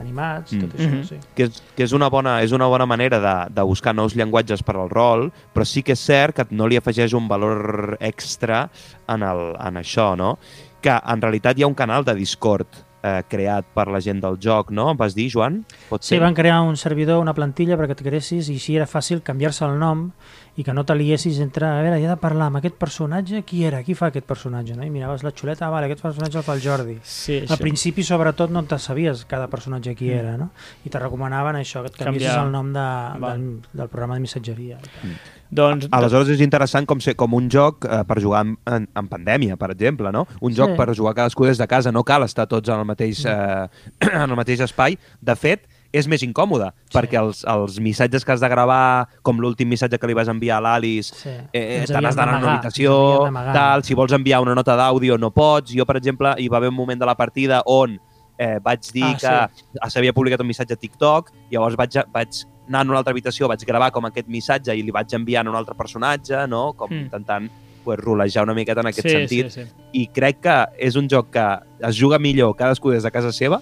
[0.00, 0.60] animats, Mm.
[0.60, 1.04] tot això, Mhm.
[1.08, 1.16] sí.
[1.34, 4.62] que és, que és, una, bona, és una bona manera de, de buscar nous llenguatges
[4.62, 8.68] per al rol, però sí que és cert que no li afegeix un valor extra
[9.08, 10.38] en, el, en això, no?
[10.82, 12.66] Que en realitat hi ha un canal de Discord
[13.02, 14.94] eh, creat per la gent del joc, no?
[14.94, 15.64] Vas dir, Joan?
[15.88, 16.20] Pot Sí, ser?
[16.20, 19.78] van crear un servidor, una plantilla perquè et creessis i així era fàcil canviar-se el
[19.78, 20.12] nom
[20.56, 23.62] i que no te liessis entre, a veure, he de parlar amb aquest personatge, qui
[23.64, 24.84] era, qui fa aquest personatge, no?
[24.84, 26.98] I miraves la xuleta, ah, vale, aquest personatge el fa el Jordi.
[27.02, 27.58] Sí, Al això.
[27.62, 30.50] principi, sobretot, no te sabies cada personatge qui era, no?
[30.84, 32.44] I te recomanaven això, que et canviessis Canviar.
[32.46, 32.88] el nom de,
[33.26, 34.78] del, del programa de missatgeria.
[35.52, 39.08] Doncs, Aleshores és interessant com ser com un joc eh, per jugar en, en, en
[39.10, 40.26] pandèmia, per exemple, no?
[40.40, 40.76] Un joc Sí.
[40.78, 43.68] per jugar cadascú des de casa, no cal estar tots en el mateix, eh,
[44.12, 44.96] en el mateix espai.
[45.20, 46.96] De fet, és més incòmode, Sí.
[46.98, 50.56] perquè els, els missatges que has de gravar, com l'últim missatge que li vas enviar
[50.58, 51.30] a l'Alice, Sí.
[51.52, 55.30] eh, te n'has d'anar a una habitació, tal, si vols enviar una nota d'àudio no
[55.30, 55.72] pots.
[55.74, 58.00] Jo, per exemple, hi va haver un moment de la partida on
[58.38, 62.28] eh, vaig dir Ah, que s'havia publicat un missatge a TikTok, llavors vaig, vaig
[62.66, 65.50] anar a una altra habitació, vaig gravar com aquest missatge i li vaig enviar a
[65.50, 66.72] un altre personatge, no?
[66.72, 67.00] com Mm.
[67.04, 67.50] intentant
[67.84, 69.50] pues, rolejar una miqueta en aquest sí, sentit.
[69.50, 69.70] Sí, sí.
[69.92, 73.60] I crec que és un joc que es juga millor cadascú des de casa seva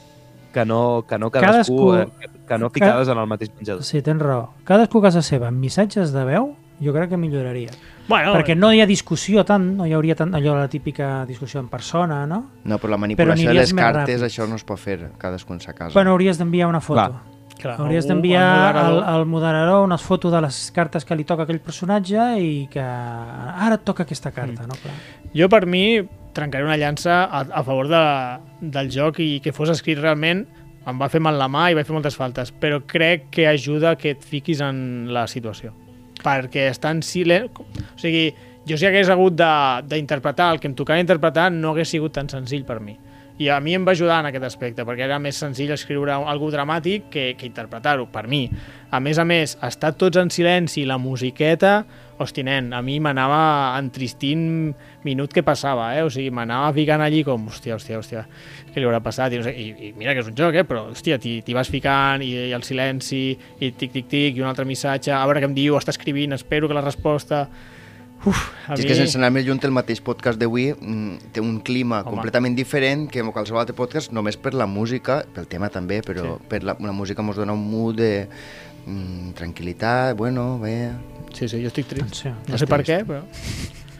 [0.52, 3.82] que no, que no cadascú, Cadascú- eh, que no ficades en el mateix menjador.
[3.84, 4.54] Sí, tens raó.
[4.64, 7.70] Cadascú a casa seva, amb missatges de veu, jo crec que milloraria.
[8.08, 11.60] Bueno, Perquè no hi ha discussió tant, no hi hauria tant allò la típica discussió
[11.60, 12.50] en persona, no?
[12.64, 14.26] No, però la manipulació de aniries les cartes, ràpid.
[14.26, 15.92] això no es pot fer cadascú en sa casa.
[15.94, 17.00] Bueno, hauries d'enviar una foto.
[17.00, 17.22] Clar.
[17.60, 19.04] clar, Hauries d'enviar al, moderador.
[19.04, 22.80] al moderador unes fotos de les cartes que li toca a aquell personatge i que
[22.80, 24.74] ara et toca aquesta carta, no?
[24.80, 24.94] Clar.
[25.34, 26.00] Jo, per mi,
[26.36, 28.02] trencaré una llança a, a favor de,
[28.60, 30.46] del joc i que fos escrit realment
[30.88, 33.96] em va fer mal la mà i vaig fer moltes faltes, però crec que ajuda
[34.00, 35.74] que et fiquis en la situació.
[36.20, 37.50] Perquè està en silent...
[37.60, 38.30] O sigui,
[38.68, 42.64] jo si hagués hagut d'interpretar el que em tocava interpretar no hagués sigut tan senzill
[42.68, 42.96] per mi.
[43.40, 46.50] I a mi em va ajudar en aquest aspecte, perquè era més senzill escriure algú
[46.52, 48.42] dramàtic que, que interpretar-ho, per mi.
[48.92, 51.78] A més a més, estar tots en silenci, la musiqueta,
[52.20, 53.40] hosti, nen, a mi m'anava
[53.78, 54.44] entristint
[55.06, 56.04] minut que passava, eh?
[56.04, 58.26] O sigui, m'anava ficant allí com, hòstia, hòstia, hòstia,
[58.74, 59.32] què li haurà passat?
[59.32, 60.68] I, no sé, i, i mira que és un joc, eh?
[60.68, 63.24] Però, hòstia, t'hi vas ficant i, i el silenci,
[63.56, 66.36] i tic, tic, tic, i un altre missatge, a veure què em diu, està escrivint,
[66.36, 67.46] espero que la resposta...
[68.26, 68.88] Uf, a Si és mi...
[68.90, 72.10] que sense anar més lluny, el mateix podcast d'avui mm, té un clima Home.
[72.12, 76.36] completament diferent que en qualsevol altre podcast, només per la música, pel tema també, però
[76.36, 76.46] Sí.
[76.48, 78.26] per la, la música ens dona un mood de
[78.86, 80.90] mm, tranquil·litat, bueno, bé...
[81.32, 82.02] Sí, sí, jo estic trist.
[82.08, 82.34] Atenció.
[82.48, 83.22] No sé per què, però...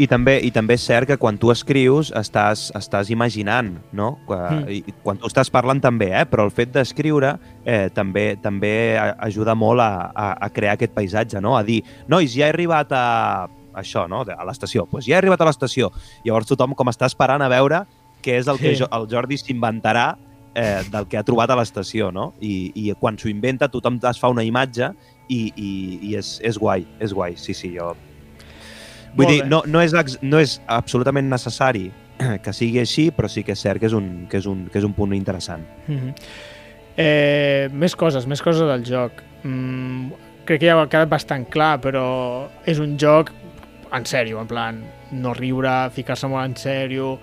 [0.01, 4.15] I també, I també és cert que quan tu escrius estàs, estàs imaginant, no?
[4.27, 4.71] Quan, Mm.
[4.73, 6.25] i, quan tu estàs parlant també, eh?
[6.25, 11.41] però el fet d'escriure eh, també també ajuda molt a, a, a crear aquest paisatge,
[11.45, 11.53] no?
[11.57, 14.23] a dir, nois, ja he arribat a això, no?
[14.23, 15.91] a l'estació, doncs ja he arribat a l'estació.
[16.25, 17.85] Llavors tothom com està esperant a veure
[18.23, 18.83] què és el que Sí.
[18.83, 20.17] jo, el Jordi s'inventarà
[20.55, 22.35] eh, del que ha trobat a l'estació, no?
[22.41, 24.93] I, i quan s'ho inventa tothom es fa una imatge
[25.29, 25.71] i, i,
[26.11, 27.95] i és, és guai, és guai, sí, sí, jo
[29.15, 29.49] Vull Molt dir, bé.
[29.51, 31.89] no, no, és, no és absolutament necessari
[32.45, 34.79] que sigui així, però sí que és cert que és un, que és un, que
[34.79, 35.65] és un punt interessant.
[35.89, 36.15] Mhm.
[36.97, 39.23] eh, més coses, més coses del joc.
[39.43, 40.13] Mm,
[40.45, 43.33] crec que ja ha quedat bastant clar, però és un joc
[43.93, 47.15] en sèrio, en plan, no riure, ficar-se molt en sèrio...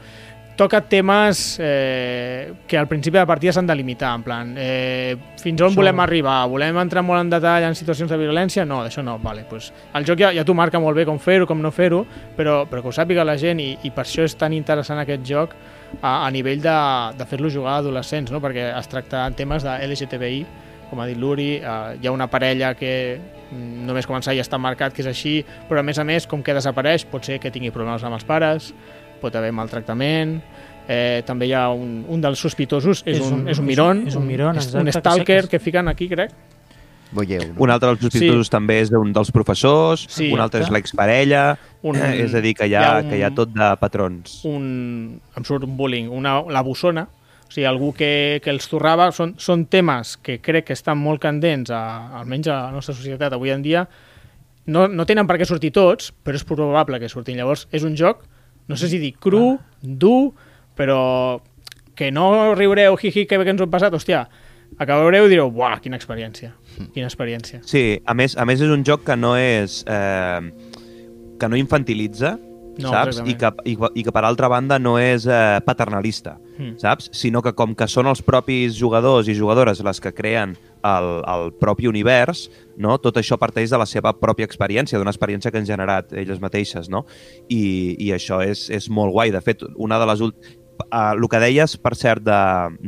[0.57, 5.13] Toca temes eh, que al principi de la partida s'han de limitar, en plan, eh,
[5.37, 6.39] fins on Això- volem arribar?
[6.49, 8.65] Volem entrar molt en detall en situacions de violència?
[8.65, 11.45] No, d'això no, vale, pues, el joc ja, ja t'ho marca molt bé com fer-ho,
[11.45, 11.99] com no fer-ho,
[12.35, 15.21] però, però que ho sàpiga la gent i, i per això és tan interessant aquest
[15.29, 15.53] joc
[16.01, 16.77] a, a nivell de,
[17.21, 18.41] de fer-lo jugar a adolescents, no?
[18.41, 20.41] perquè es tracta en temes de LGTBI,
[20.89, 23.19] com ha dit l'Uri, eh, hi ha una parella que
[23.51, 26.41] mm, només començar ja està marcat que és així, però a més a més, com
[26.43, 28.73] que desapareix, pot ser que tingui problemes amb els pares,
[29.21, 30.41] pot haver maltractament,
[30.87, 33.67] eh, també hi ha un, un dels sospitosos, és, És un, un- és un un-
[33.67, 36.31] miron, és un miron, és un exacte, que stalker que, que- fiquen aquí, crec.
[37.09, 37.61] Veieu, no?
[37.63, 41.95] Un altre dels sospitosos també és un dels professors, Sí, un altre és l'exparella, Un-
[41.95, 44.41] és a dir, que hi ha, hi ha un- que hi ha tot de patrons.
[44.43, 47.07] un, em surt un bullying, una, la bossona,
[47.47, 51.21] o sigui, algú que, que els torrava, són, són temes que crec que estan molt
[51.23, 51.81] candents, a,
[52.19, 53.85] almenys a la nostra societat avui en dia,
[54.67, 57.39] no, no tenen per què sortir tots, però és probable que surtin.
[57.39, 58.25] Llavors, és un joc,
[58.67, 60.33] no sé si dir cru, dur,
[60.75, 60.99] però
[61.97, 64.25] que no riureu, jiji, que bé que ens ho hem passat, hòstia,
[64.77, 66.51] acabareu i direu, buah, quina experiència,
[66.93, 67.63] quina experiència.
[67.65, 69.81] Sí, a més, a més és un joc que no és...
[69.87, 70.83] Eh,
[71.37, 72.35] que no infantilitza,
[72.83, 73.21] No, saps?
[73.25, 76.79] I que, i, I que, per altra banda, no és eh, paternalista, Mm.
[76.81, 77.11] saps?
[77.13, 81.51] Sinó que com que són els propis jugadors i jugadores les que creen el, el
[81.53, 82.97] propi univers, no?
[82.97, 86.89] tot això parteix de la seva pròpia experiència, d'una experiència que han generat elles mateixes,
[86.89, 87.05] no?
[87.47, 89.29] I, i això és, és molt guai.
[89.29, 90.63] De fet, una de les últimes
[90.93, 92.35] Uh, el que deies, per cert, de,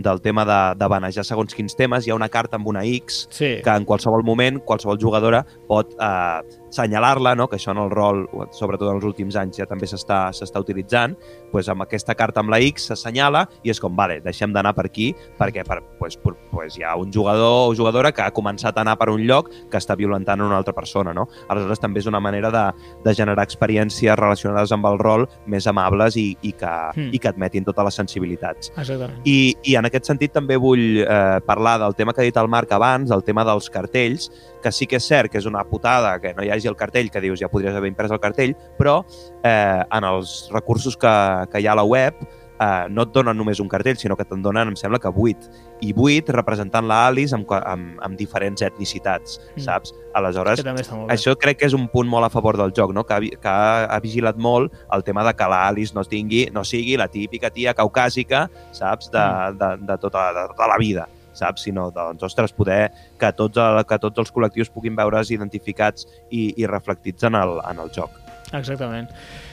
[0.05, 3.23] del tema de, de banejar segons quins temes, hi ha una carta amb una X
[3.33, 7.47] Sí, que en qualsevol moment qualsevol jugadora pot eh, senyalar-la, no?
[7.49, 11.15] que això en el rol, sobretot en els últims anys, ja també s'està utilitzant,
[11.51, 14.85] pues amb aquesta carta amb la X s'assenyala i és com, vale, deixem d'anar per
[14.89, 18.77] aquí perquè per, pues, per, pues hi ha un jugador o jugadora que ha començat
[18.77, 21.13] a anar per un lloc que està violentant una altra persona.
[21.13, 21.27] No?
[21.49, 22.65] Aleshores també és una manera de,
[23.05, 27.09] de generar experiències relacionades amb el rol més amables i, i, que, Hmm.
[27.13, 28.71] i que admetin totes les sensibilitats.
[28.77, 29.19] exactament.
[29.25, 32.47] I, I en aquest sentit també vull eh, parlar del tema que ha dit el
[32.47, 34.29] Marc abans, el tema dels cartells,
[34.63, 37.09] que sí que és cert que és una putada que no hi hagi el cartell,
[37.11, 39.01] que dius ja podries haver imprès el cartell, però
[39.43, 41.15] eh, en els recursos que,
[41.51, 42.15] que hi ha a la web
[42.59, 45.49] eh, no et donen només un cartell, sinó que te'n donen, em sembla que 8.
[45.87, 49.63] I 8 representant la Alice amb, amb, amb diferents etnicitats, Mm.
[49.63, 49.93] saps?
[50.13, 51.13] Aleshores, que molt bé.
[51.13, 53.05] això crec que és un punt molt a favor del joc, no?
[53.05, 56.65] que, ha, que ha, ha vigilat molt el tema de que l'Alice no, tingui, no
[56.65, 59.23] sigui la típica tia caucàsica, saps, de,
[59.59, 61.67] de, de, tota, de tota la vida saps?
[61.67, 62.89] sinó doncs, ostres, poder
[63.19, 67.59] que tots, el, que tots els col·lectius puguin veure's identificats i, i reflectits en el,
[67.69, 68.15] en el joc.
[68.53, 69.09] Exactament.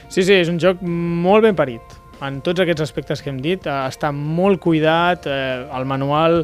[0.09, 1.97] Sí, sí, és un joc molt ben parit.
[2.23, 6.41] En tots aquests aspectes que hem dit, eh, està molt cuidat, eh, el manual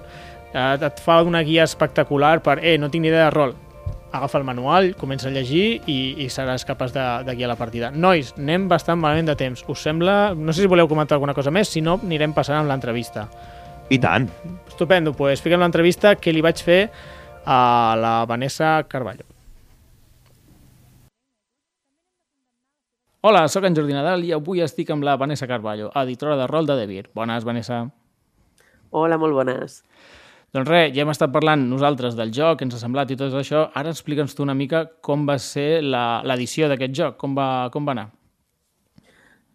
[0.54, 3.56] eh, et fa una guia espectacular per, eh, no tinc ni idea de rol.
[4.14, 7.90] Agafa el manual, comença a llegir i, i seràs capaç de, de guiar la partida.
[7.90, 9.64] Nois, anem bastant malament de temps.
[9.66, 10.36] Us sembla...
[10.38, 13.26] No sé si voleu comentar alguna cosa més, si no, anirem passant amb l'entrevista.
[13.94, 14.26] I tant.
[14.72, 16.82] Estupendo, doncs pues, fiquem l'entrevista que li vaig fer
[17.46, 17.60] a
[18.00, 19.28] la Vanessa Carballo.
[23.26, 26.66] Hola, sóc en Jordi Nadal i avui estic amb la Vanessa Carballo, editora de rol
[26.68, 27.06] de Devir.
[27.16, 27.86] Bones, Vanessa.
[28.92, 29.78] Hola, molt bones.
[30.54, 33.34] Doncs res, ja hem estat parlant nosaltres del joc, que ens ha semblat i tot
[33.40, 33.64] això.
[33.74, 37.88] Ara explica'ns tu una mica com va ser la- l'edició d'aquest joc, com va, com
[37.88, 38.10] va anar.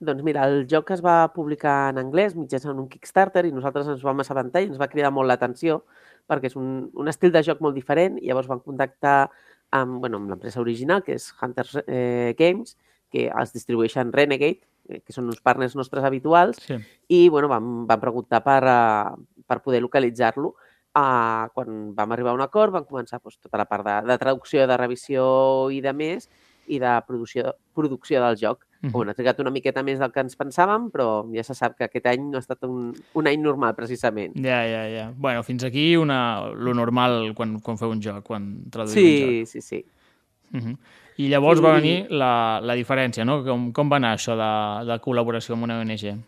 [0.01, 4.05] Doncs mira, el joc es va publicar en anglès mitjançant un Kickstarter i nosaltres ens
[4.07, 5.81] vam assabentar i ens va cridar molt l'atenció
[6.29, 9.31] perquè és un, un estil de joc molt diferent i llavors vam contactar
[9.75, 12.77] amb, bueno, amb l'empresa original, que és Hunters eh, Games,
[13.13, 16.79] que els distribueixen Renegade, eh, que són uns partners nostres habituals, Sí.
[17.09, 20.55] i bueno, vam, vam preguntar per, uh, per poder localitzar-lo.
[20.99, 24.19] Uh, quan vam arribar a un acord, vam començar doncs, tota la part de, de
[24.19, 26.29] traducció, de revisió i de més,
[26.67, 28.65] i de producció, producció del joc.
[28.81, 28.93] Mhm.
[28.93, 31.89] Bueno, ha trigat una miqueta més del que ens pensàvem, però ja se sap que
[31.89, 34.37] aquest any no ha estat un, un any normal, precisament.
[34.39, 35.09] Ja, ja, ja.
[35.17, 39.51] Bueno, fins aquí una, lo normal quan, quan feu un joc, quan traduïu un joc.
[39.51, 39.85] Sí, sí, sí.
[40.55, 40.77] Uh -huh.
[41.19, 43.43] I llavors I- va venir la, la diferència, no?
[43.45, 46.19] Com, com va anar això de, de col·laboració amb una ONG?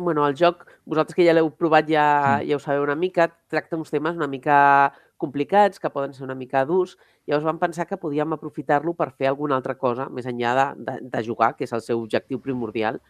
[0.00, 3.76] bueno, el joc, vosaltres que ja l'heu provat ja, ja ho sabeu una mica, tracta
[3.76, 6.96] uns temes una mica complicats, que poden ser una mica durs,
[7.28, 10.98] llavors vam pensar que podíem aprofitar-lo per fer alguna altra cosa, més enllà de, de,
[11.12, 13.00] de jugar, que és el seu objectiu primordial.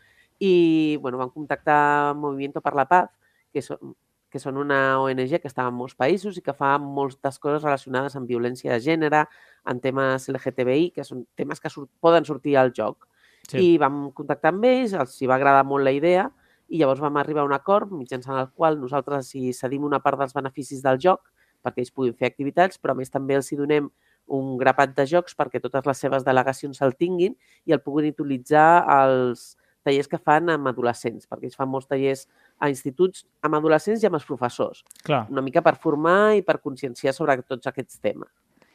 [0.40, 3.10] I bueno, vam contactar Movimiento per la Paz,
[3.52, 3.94] que són,
[4.30, 8.14] que són una ONG que està en molts països i que fa moltes coses relacionades
[8.16, 9.24] amb violència de gènere,
[9.68, 13.08] en temes LGTBI, que són temes que surt, poden sortir al joc.
[13.48, 13.58] Sí.
[13.58, 16.28] I vam contactar amb ells, els hi va agradar molt la idea
[16.70, 20.20] i llavors vam arribar a un acord mitjançant el qual nosaltres hi cedim una part
[20.20, 21.24] dels beneficis del joc
[21.64, 23.90] perquè ells puguin fer activitats, però a més també els hi donem
[24.30, 27.34] un grapat de jocs perquè totes les seves delegacions el tinguin
[27.66, 32.26] i el puguin utilitzar als tallers que fan amb adolescents, perquè ells fan molts tallers
[32.60, 35.24] a instituts amb adolescents i amb els professors, Clar.
[35.32, 38.28] una mica per formar i per conscienciar sobre tots aquests temes.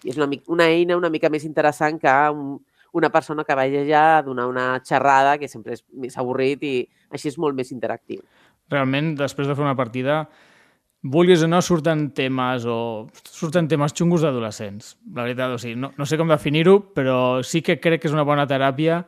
[0.03, 2.57] I és una, mica, una eina una mica més interessant que un,
[2.97, 6.75] una persona que vagi allà a donar una xerrada, que sempre és més avorrit i
[7.13, 8.21] així és molt més interactiu.
[8.71, 10.23] Realment, després de fer una partida,
[11.05, 14.95] vulguis o no, surten temes o surten temes xungos d'adolescents.
[15.13, 18.15] La veritat, o sigui, no, no sé com definir-ho, però sí que crec que és
[18.15, 19.03] una bona teràpia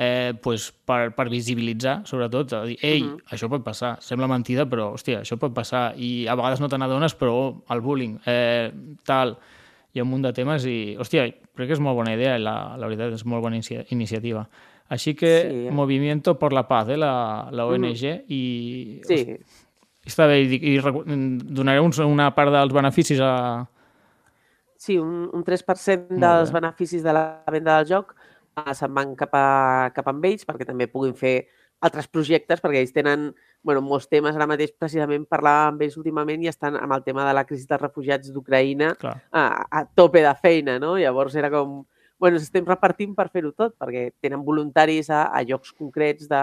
[0.00, 3.14] eh, pues, per, per visibilitzar, sobretot, a dir, ei, uh Mhm.
[3.16, 3.34] -huh.
[3.34, 6.76] això pot passar, sembla mentida, però, hòstia, això pot passar, i a vegades no te
[6.78, 8.70] n'adones, però oh, el bullying, eh,
[9.04, 9.36] tal,
[9.92, 11.22] hi ha un munt de temes i, hòstia,
[11.54, 14.48] crec que és molt bona idea la, la veritat és molt bona inicia iniciativa.
[14.88, 15.70] Així que Sí.
[15.74, 19.36] Movimiento por la Paz, eh, la, la ONG, i Sí,
[20.08, 21.04] està bé, i, i recu-
[21.58, 23.32] donareu uns, una part dels beneficis a...
[24.78, 29.14] Sí, un, un 3% Molt dels beneficis de la venda del joc eh, se'n van
[29.18, 29.46] cap a,
[29.94, 31.36] cap a ells perquè també puguin fer
[31.84, 33.28] altres projectes, perquè ells tenen
[33.62, 34.36] bueno, molts temes.
[34.36, 37.68] Ara mateix, precisament, parlàvem amb ells últimament i estan amb el tema de la crisi
[37.68, 40.96] dels refugiats d'Ucraïna a, a tope de feina, no?
[40.98, 41.82] Llavors era com...
[42.18, 46.40] Bueno, estem repartint per fer-ho tot, perquè tenen voluntaris a, a llocs concrets de,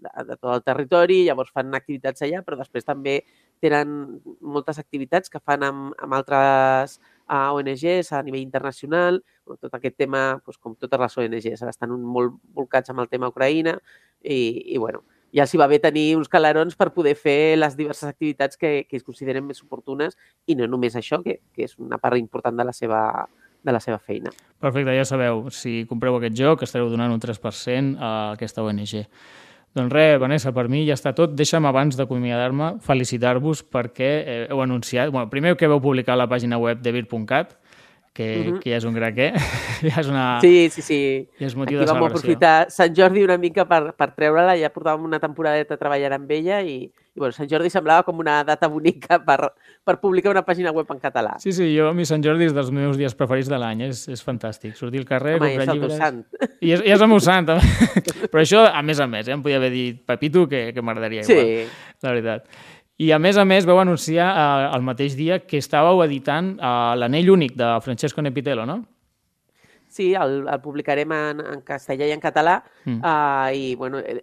[0.00, 3.20] de, tot el territori, llavors fan activitats allà, però després també
[3.60, 6.98] tenen moltes activitats que fan amb, amb altres
[7.30, 9.20] a ONGs a nivell internacional,
[9.60, 13.30] tot aquest tema, doncs, com totes les ONGs, ara estan molt volcats amb el tema
[13.30, 13.76] Ucraïna
[14.22, 15.04] i, i bueno,
[15.36, 18.98] ja s'hi va bé tenir uns calarons per poder fer les diverses activitats que, que
[18.98, 22.66] es consideren més oportunes i no només això, que, que és una part important de
[22.66, 23.02] la seva,
[23.62, 24.32] de la seva feina.
[24.60, 29.06] Perfecte, ja sabeu, si compreu aquest joc estareu donant un 3% a aquesta ONG.
[29.78, 31.36] Doncs res, Vanessa, per mi ja està tot.
[31.38, 35.12] Deixa'm abans d'acomiadar-me felicitar-vos perquè eh, heu anunciat...
[35.14, 37.54] Bueno, primer que veu publicar a la pàgina web de vir.cat,
[38.12, 38.44] que, uh.
[38.54, 38.58] -huh.
[38.60, 39.34] que ja és un craquer,
[39.86, 40.40] ja és una...
[40.40, 41.28] Sí, sí, sí.
[41.38, 44.72] Ja és motiu Aquí de vam aprofitar Sant Jordi una mica per, per treure-la, ja
[44.72, 48.68] portàvem una temporadeta treballant amb ella i, i bueno, Sant Jordi semblava com una data
[48.68, 49.52] bonica per,
[49.84, 51.36] per publicar una pàgina web en català.
[51.38, 54.08] Sí, sí, jo a mi Sant Jordi és dels meus dies preferits de l'any, és,
[54.08, 54.74] és fantàstic.
[54.74, 55.96] Sortir al carrer, Home, comprar llibres...
[55.96, 56.24] sant.
[56.60, 57.62] I és, i és el meu sant, també.
[58.32, 59.32] Però això, a més a més, eh?
[59.32, 62.46] em podia haver dit Pepito, que, que m'agradaria igual, Sí, la veritat.
[63.00, 66.72] I a més a més veu anunciar eh, el mateix dia que estàveu editant eh,
[67.00, 68.82] l'anell únic de Francesco Nepitello, no?
[69.90, 73.00] sí el, el publicarem en, en castellà i en català Mm.
[73.04, 74.22] uh, i bueno, eh,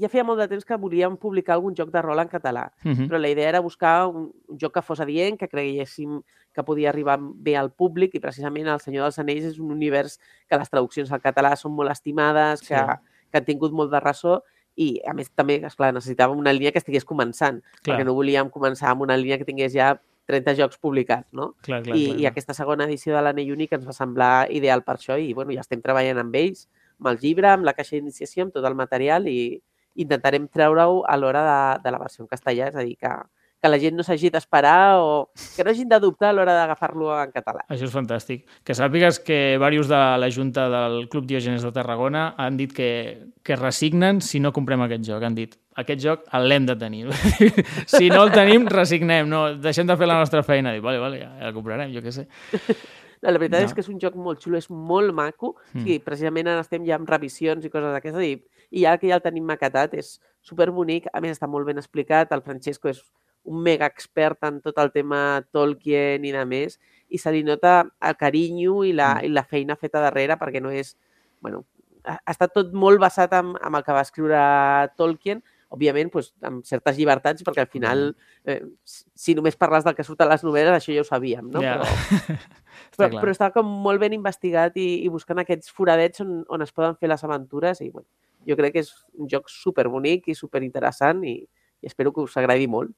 [0.00, 2.92] ja feia molt de temps que volíem publicar algun joc de rol en català, Uh
[2.92, 3.08] -huh.
[3.08, 6.22] però la idea era buscar un, un joc que fos adient, que creguéssim
[6.54, 10.18] que podia arribar bé al públic i precisament El Senyor dels Anells és un univers
[10.48, 12.96] que les traduccions al català són molt estimades, que, Sí.
[13.30, 14.40] que han tingut molt de ressò
[14.80, 18.50] i a més també, esclar, necessitàvem una línia que estigués començant, Clar, perquè no volíem
[18.52, 19.94] començar amb una línia que tingués ja
[20.30, 21.52] 30 jocs publicats, no?
[21.66, 24.84] clar, clar, I, clar, I aquesta segona edició de l'Anell Únic ens va semblar ideal
[24.86, 26.68] per això i bueno, ja estem treballant amb ells,
[27.00, 29.40] amb el llibre, amb la caixa d'iniciació, amb tot el material i
[30.00, 33.14] intentarem treure-ho a l'hora de, de la versió en castellà, és a dir, que,
[33.60, 37.10] que la gent no s'hagi d'esperar o que no hagin de dubtar a l'hora d'agafar-lo
[37.20, 37.64] en català.
[37.68, 38.46] Això és fantàstic.
[38.64, 42.88] Que sàpigues que diversos de la Junta del Club Diògenes de Tarragona han dit que,
[43.44, 45.22] que resignen si no comprem aquest joc.
[45.28, 47.04] Han dit, aquest joc l'hem de tenir.
[47.86, 49.28] si no el tenim, resignem.
[49.28, 50.72] No, deixem de fer la nostra feina.
[50.72, 52.26] Dic, vale, vale, ja, ja el comprarem, jo què sé.
[53.20, 53.66] La veritat No.
[53.68, 55.50] és que és un joc molt xulo, és molt maco.
[55.74, 55.82] Mm.
[55.84, 58.30] Sí, precisament ara estem ja amb revisions i coses d'aquestes i,
[58.72, 62.32] i ja que ja el tenim maquetat és superbonic, a més està molt ben explicat,
[62.32, 63.02] el Francesco és
[63.44, 66.78] un mega expert en tot el tema Tolkien i de més,
[67.08, 69.24] i se li nota el carinyo i la, Mm.
[69.26, 70.96] i la feina feta darrere perquè no és...
[71.40, 71.64] Bueno,
[72.04, 76.32] ha, ha estat tot molt basat en, en el que va escriure Tolkien, òbviament doncs,
[76.42, 78.08] amb certes llibertats, perquè al final,
[78.44, 78.60] eh,
[79.14, 81.62] si només parles del que surt a les novel·les, això ja ho sabíem, no?
[81.62, 81.76] Ja.
[81.78, 81.86] Però,
[82.90, 83.20] Està però, clar.
[83.22, 86.96] però està com molt ben investigat i, i buscant aquests foradets on, on es poden
[86.98, 88.06] fer les aventures i bueno,
[88.48, 91.36] jo crec que és un joc superbonic i superinteressant i,
[91.82, 92.92] i espero que us agradi molt.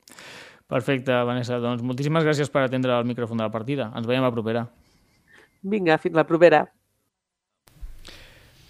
[0.73, 1.59] Perfecte, Vanessa.
[1.61, 3.91] Doncs moltíssimes gràcies per atendre el micròfon de la partida.
[3.97, 4.67] Ens veiem a la propera.
[5.63, 6.65] Vinga, fins la propera.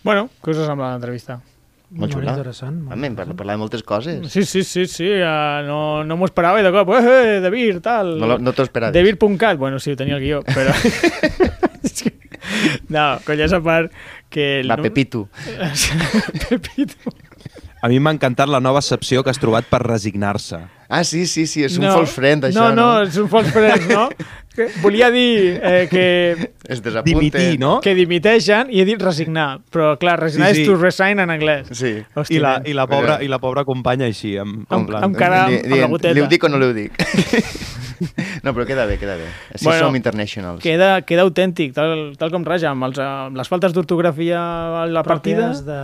[0.02, 1.38] Bueno, què us ha semblat l'entrevista?
[1.92, 2.32] Molt Molt xula.
[2.32, 2.78] interessant.
[2.80, 4.22] molt Home, per parlar de moltes coses.
[4.32, 5.10] Sí, sí, sí, sí.
[5.12, 7.02] Uh, no, no m'ho esperava i de cop, eh,
[7.36, 8.14] eh, de Vir, tal.
[8.18, 8.96] No, no t'ho esperaves.
[8.96, 10.72] Devir.cat, bueno, sí, ho tenia el guió, però...
[12.88, 13.92] No, colles a part
[14.28, 14.62] que...
[14.68, 15.28] Va, Pepito.
[16.48, 17.12] Pepito.
[17.82, 20.60] A mi m'ha encantat la nova excepció que has trobat per resignar-se.
[20.88, 22.74] Ah, sí, sí, sí, és un false friend, això, no?
[22.76, 22.84] no?
[23.00, 24.08] No, és un false friend, no?
[24.52, 26.02] Que volia dir eh, que,
[26.68, 27.22] Es desapunten.
[27.30, 27.78] Dimitir, no?
[27.80, 30.66] que dimiteixen i he dit resignar, però clar, resignar Sí, sí.
[30.66, 31.70] és to resign en anglès.
[31.72, 31.94] Sí.
[32.12, 34.90] Hòstia, I la, i, la pobra, Però- I la pobra companya així, en, en Amb-
[34.92, 35.06] plan...
[35.08, 36.12] amb cara- Di- amb la dient, goteta.
[36.18, 37.00] Li ho dic o no li ho dic?
[38.42, 39.26] no, però queda bé, queda bé.
[39.54, 40.60] Així Bueno, som internationals.
[40.62, 44.40] Queda, queda autèntic, tal, tal com raja, amb, els, amb les faltes d'ortografia
[44.82, 45.50] a la partida.
[45.52, 45.80] Pròpies de,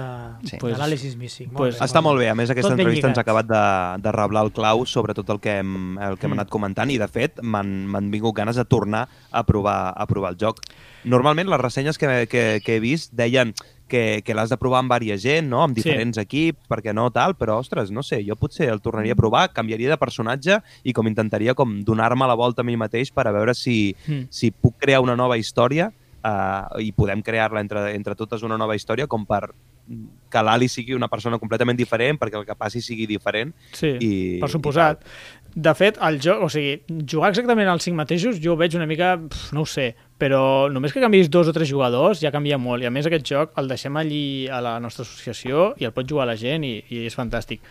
[0.49, 0.57] Sí.
[0.57, 1.51] de Pues- l'anàlisis missing.
[1.53, 4.45] pues- Està molt bé, a més aquesta Tot entrevista ens ha acabat de, de reblar
[4.45, 6.39] el clau sobre tot el que hem, el que hem Mm.
[6.41, 10.33] anat comentant i de fet m'han m'han vingut ganes de tornar a provar, a provar
[10.33, 10.61] el joc.
[11.05, 13.55] Normalment les ressenyes que, que, que he vist deien
[13.89, 15.63] que, que l'has de provar amb varia gent, no?
[15.65, 15.83] amb Sí.
[15.83, 19.49] diferents equips, perquè no tal, però ostres, no sé, jo potser el tornaria a provar,
[19.53, 23.33] canviaria de personatge i com intentaria com donar-me la volta a mi mateix per a
[23.33, 24.27] veure si, Mm.
[24.31, 25.89] si puc crear una nova història
[26.25, 29.49] uh, i podem crear-la entre, entre totes una nova història com per
[30.29, 34.11] que l'Ali sigui una persona completament diferent perquè el que passi sigui diferent Sí, i,
[34.43, 35.01] per suposat.
[35.55, 36.77] De fet, el joc, o sigui,
[37.09, 40.69] jugar exactament als cinc mateixos jo ho veig una mica, pf, no ho sé, però
[40.71, 42.85] només que canvis dos o tres jugadors ja canvia molt.
[42.85, 46.07] I a més aquest joc el deixem allí a la nostra associació i el pot
[46.09, 47.65] jugar la gent i, i és fantàstic.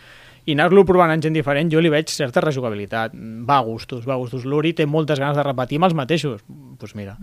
[0.48, 3.12] i anar-lo provant en gent diferent, jo li veig certa rejugabilitat.
[3.44, 4.46] Va a gustos, va a gustos.
[4.48, 6.40] L'Uri té moltes ganes de repetir amb els mateixos.
[6.48, 7.18] Doncs pues mira.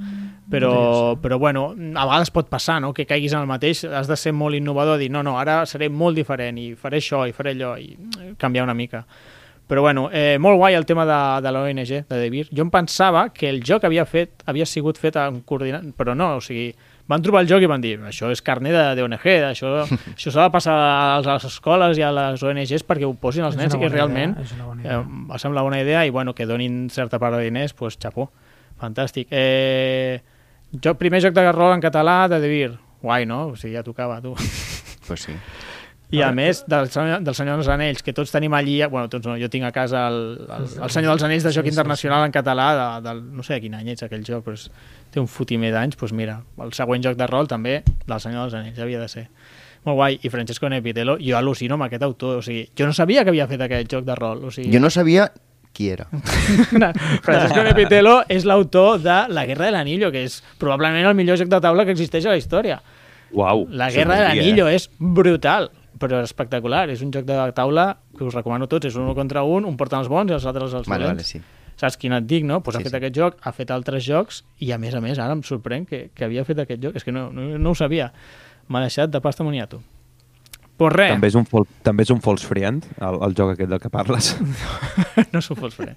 [0.51, 4.17] Però, però bueno, a vegades pot passar, no?, que caiguis en el mateix, has de
[4.19, 7.55] ser molt innovador, dir, no, no, ara seré molt diferent i faré això i faré
[7.55, 7.95] allò i
[8.37, 9.05] canviar una mica.
[9.65, 12.45] Però bueno, eh, molt guai el tema de, de l'ONG, de Devir.
[12.53, 16.35] Jo em pensava que el joc havia fet havia sigut fet en coordinat, però no,
[16.37, 16.67] o sigui,
[17.09, 19.73] van trobar el joc i van dir, això és carne de, d'ONG, això,
[20.13, 23.57] això s'ha de passar a les escoles i a les ONGs perquè ho posin els
[23.57, 25.01] És nens i que bona realment idea, és una bona eh, idea.
[25.01, 28.29] em sembla una idea i bueno, que donin certa part de diners, doncs xapó,
[28.81, 29.33] fantàstic.
[29.33, 30.21] Eh,
[30.77, 33.47] jo, primer joc de rol en català de Devir, guai, no?
[33.53, 34.37] O sigui, ja tocava, tu.
[35.07, 35.33] Pues sí.
[36.11, 39.25] I a més, del, senyor- del Senyor dels Anells, que tots tenim allí, bueno, tots
[39.25, 41.73] no, jo tinc a casa el, el, el Senyor dels Anells de joc Sí, sí,
[41.73, 44.67] internacional en català, de, del, no sé de quin any és aquell joc, però és,
[45.11, 48.59] té un fotimer d'anys, doncs mira, el següent joc de rol també, del Senyor dels
[48.61, 49.25] Anells, havia de ser.
[49.85, 53.23] Molt guai, i Francesco Nepitello, jo al·lucino amb aquest autor, o sigui, jo no sabia
[53.25, 54.71] que havia fet aquest joc de rol, o sigui...
[54.73, 55.27] Jo no sabia
[55.75, 56.05] qui era.
[57.25, 61.49] Francesco Nepitello és l'autor de La Guerra de l'Anillo, que és probablement el millor joc
[61.51, 62.79] de taula que existeix a la història.
[63.35, 63.65] Uau.
[63.75, 65.69] La Guerra de l'Anillo és brutal,
[65.99, 66.85] però espectacular.
[66.93, 68.85] És un joc de taula que us recomano a tots.
[68.89, 71.29] És un contra un, un porta els bons i els altres els Vale, vale, dolents.
[71.35, 71.41] sí.
[71.75, 72.61] Saps quin et dic, no?
[72.63, 72.97] Pues ha Sí, fet sí.
[73.01, 76.09] aquest joc, ha fet altres jocs i, a més a més, ara em sorprèn que,
[76.15, 76.95] que havia fet aquest joc.
[76.95, 78.13] És que no, no, no ho sabia.
[78.71, 79.81] M'ha deixat de pasta moniato.
[80.77, 83.69] Pues res, També és un, fol també és un false friend, el, el joc aquest
[83.71, 84.33] del que parles.
[85.33, 85.93] no s'ho fots fre.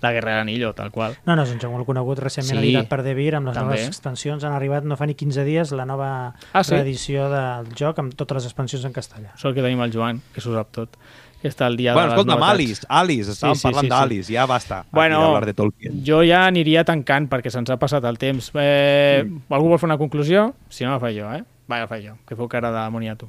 [0.00, 1.16] La Guerra de l'Anillo, tal qual.
[1.26, 3.74] No, no, és un joc molt conegut, recentment Sí, editat per Devir, amb les també.
[3.74, 4.44] noves expansions.
[4.44, 6.74] Han arribat no fa ni 15 dies la nova Ah, sí?
[6.74, 9.32] reedició del joc amb totes les expansions en castellà.
[9.36, 10.96] Sort que tenim el Joan, que s'ho sap tot.
[11.44, 12.54] Que està al dia bueno, de les escolta'm, novetats.
[12.54, 13.94] Alice, Alice, estàvem Sí, sí, parlant sí, sí.
[13.94, 14.84] d'Alice, ja basta.
[14.90, 15.98] Bueno, de Tolkien.
[16.02, 18.50] jo ja aniria tancant perquè se'ns ha passat el temps.
[18.54, 20.54] Eh, Algú vol fer una conclusió?
[20.70, 21.44] Si no, la faig jo, eh?
[21.70, 23.28] Va, la faig jo, que feu cara de moniato.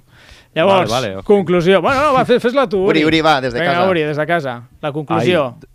[0.56, 1.26] Llavors, Vale, vale, ok.
[1.26, 1.82] conclusió.
[1.82, 3.90] Bueno, no, va, fes- fes-la tu, Uri, Uri, va, des de Vinga, casa.
[3.90, 4.64] Uri, des de casa.
[4.82, 5.56] La conclusió.
[5.62, 5.68] Ai,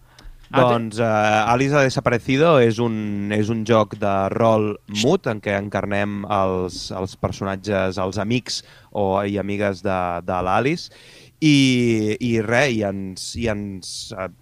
[0.50, 5.38] Ah, Doncs uh, Alice ha desaparecido és un, és un joc de rol mut en
[5.38, 10.90] què encarnem els, els personatges, els amics o, i amigues de, de l'Alice
[11.38, 13.92] i, i res, i ens, i ens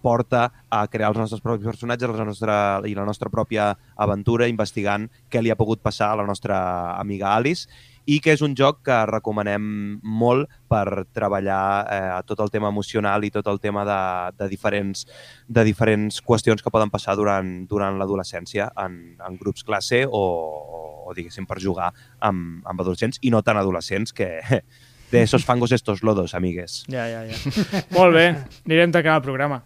[0.01, 2.57] porta a crear els nostres propis personatges la nostra,
[2.89, 6.57] i la nostra pròpia aventura investigant què li ha pogut passar a la nostra
[6.97, 7.69] amiga Alice
[8.09, 9.63] i que és un joc que recomanem
[10.01, 14.01] molt per treballar eh, tot el tema emocional i tot el tema de,
[14.39, 15.05] de, diferents,
[15.47, 21.13] de diferents qüestions que poden passar durant, durant l'adolescència en, en grups classe o, o,
[21.17, 21.89] diguéssim per jugar
[22.25, 24.29] amb, amb adolescents i no tan adolescents que
[25.11, 26.83] de esos fangos estos lodos, amigues.
[26.89, 27.83] Ja, ja, ja.
[27.97, 28.27] Molt bé,
[28.65, 29.63] anirem tancant el programa.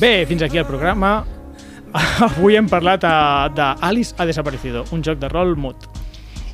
[0.00, 1.24] Bé, fins aquí el programa.
[2.20, 5.76] Avui hem parlat a- de Alice ha desaparecido, un joc de rol mut.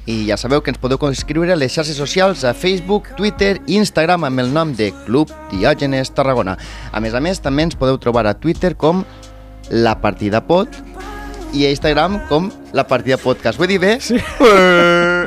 [0.06, 3.76] I ja sabeu que ens podeu escriure a les xarxes socials a Facebook, Twitter i
[3.76, 6.56] Instagram amb el nom de Club Diògenes Tarragona.
[6.92, 9.04] A més a més, també ens podeu trobar a Twitter com
[9.70, 10.68] La Partida Pod
[11.54, 13.60] i a Instagram com La Partida Podcast.
[13.60, 13.98] Ho he dit bé?
[14.00, 14.18] Sí.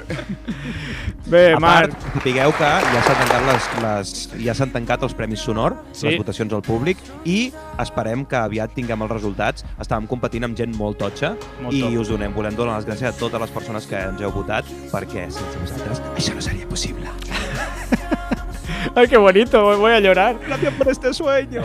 [1.32, 4.12] Bé, A part, Marc, sapigueu que ja s'han tancat, les, les,
[4.46, 6.02] ja s'han tancat els Premis Sonor, Sí.
[6.02, 6.08] sí.
[6.12, 7.52] les votacions al públic, i
[7.82, 9.66] esperem que aviat tinguem els resultats.
[9.82, 11.98] Estàvem competint amb gent molt totxa Molt i top.
[12.04, 15.26] us donem, volem donar les gràcies a totes les persones que ens heu votat, perquè
[15.32, 17.10] sense vosaltres això no seria possible.
[18.96, 20.36] ay, qué bonito, voy- a llorar.
[20.48, 21.62] Gràcies per este sueño.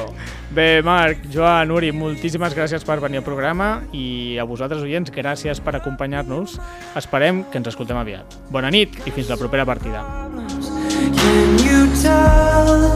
[0.50, 5.60] Bé, Marc, Joan, Uri, moltíssimes gràcies per venir al programa i a vosaltres, oients, gràcies
[5.60, 6.58] per acompanyar-nos.
[6.96, 8.24] Esperem que ens escoltem aviat.
[8.50, 10.02] Bona nit i fins la propera partida.
[11.20, 12.90] Can you tell?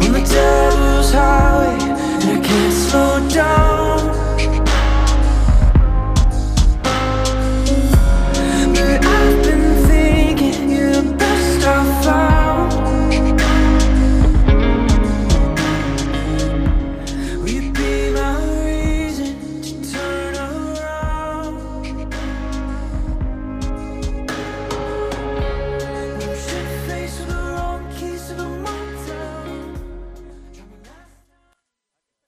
[0.00, 4.17] On the devil's highway, and I can't slow down.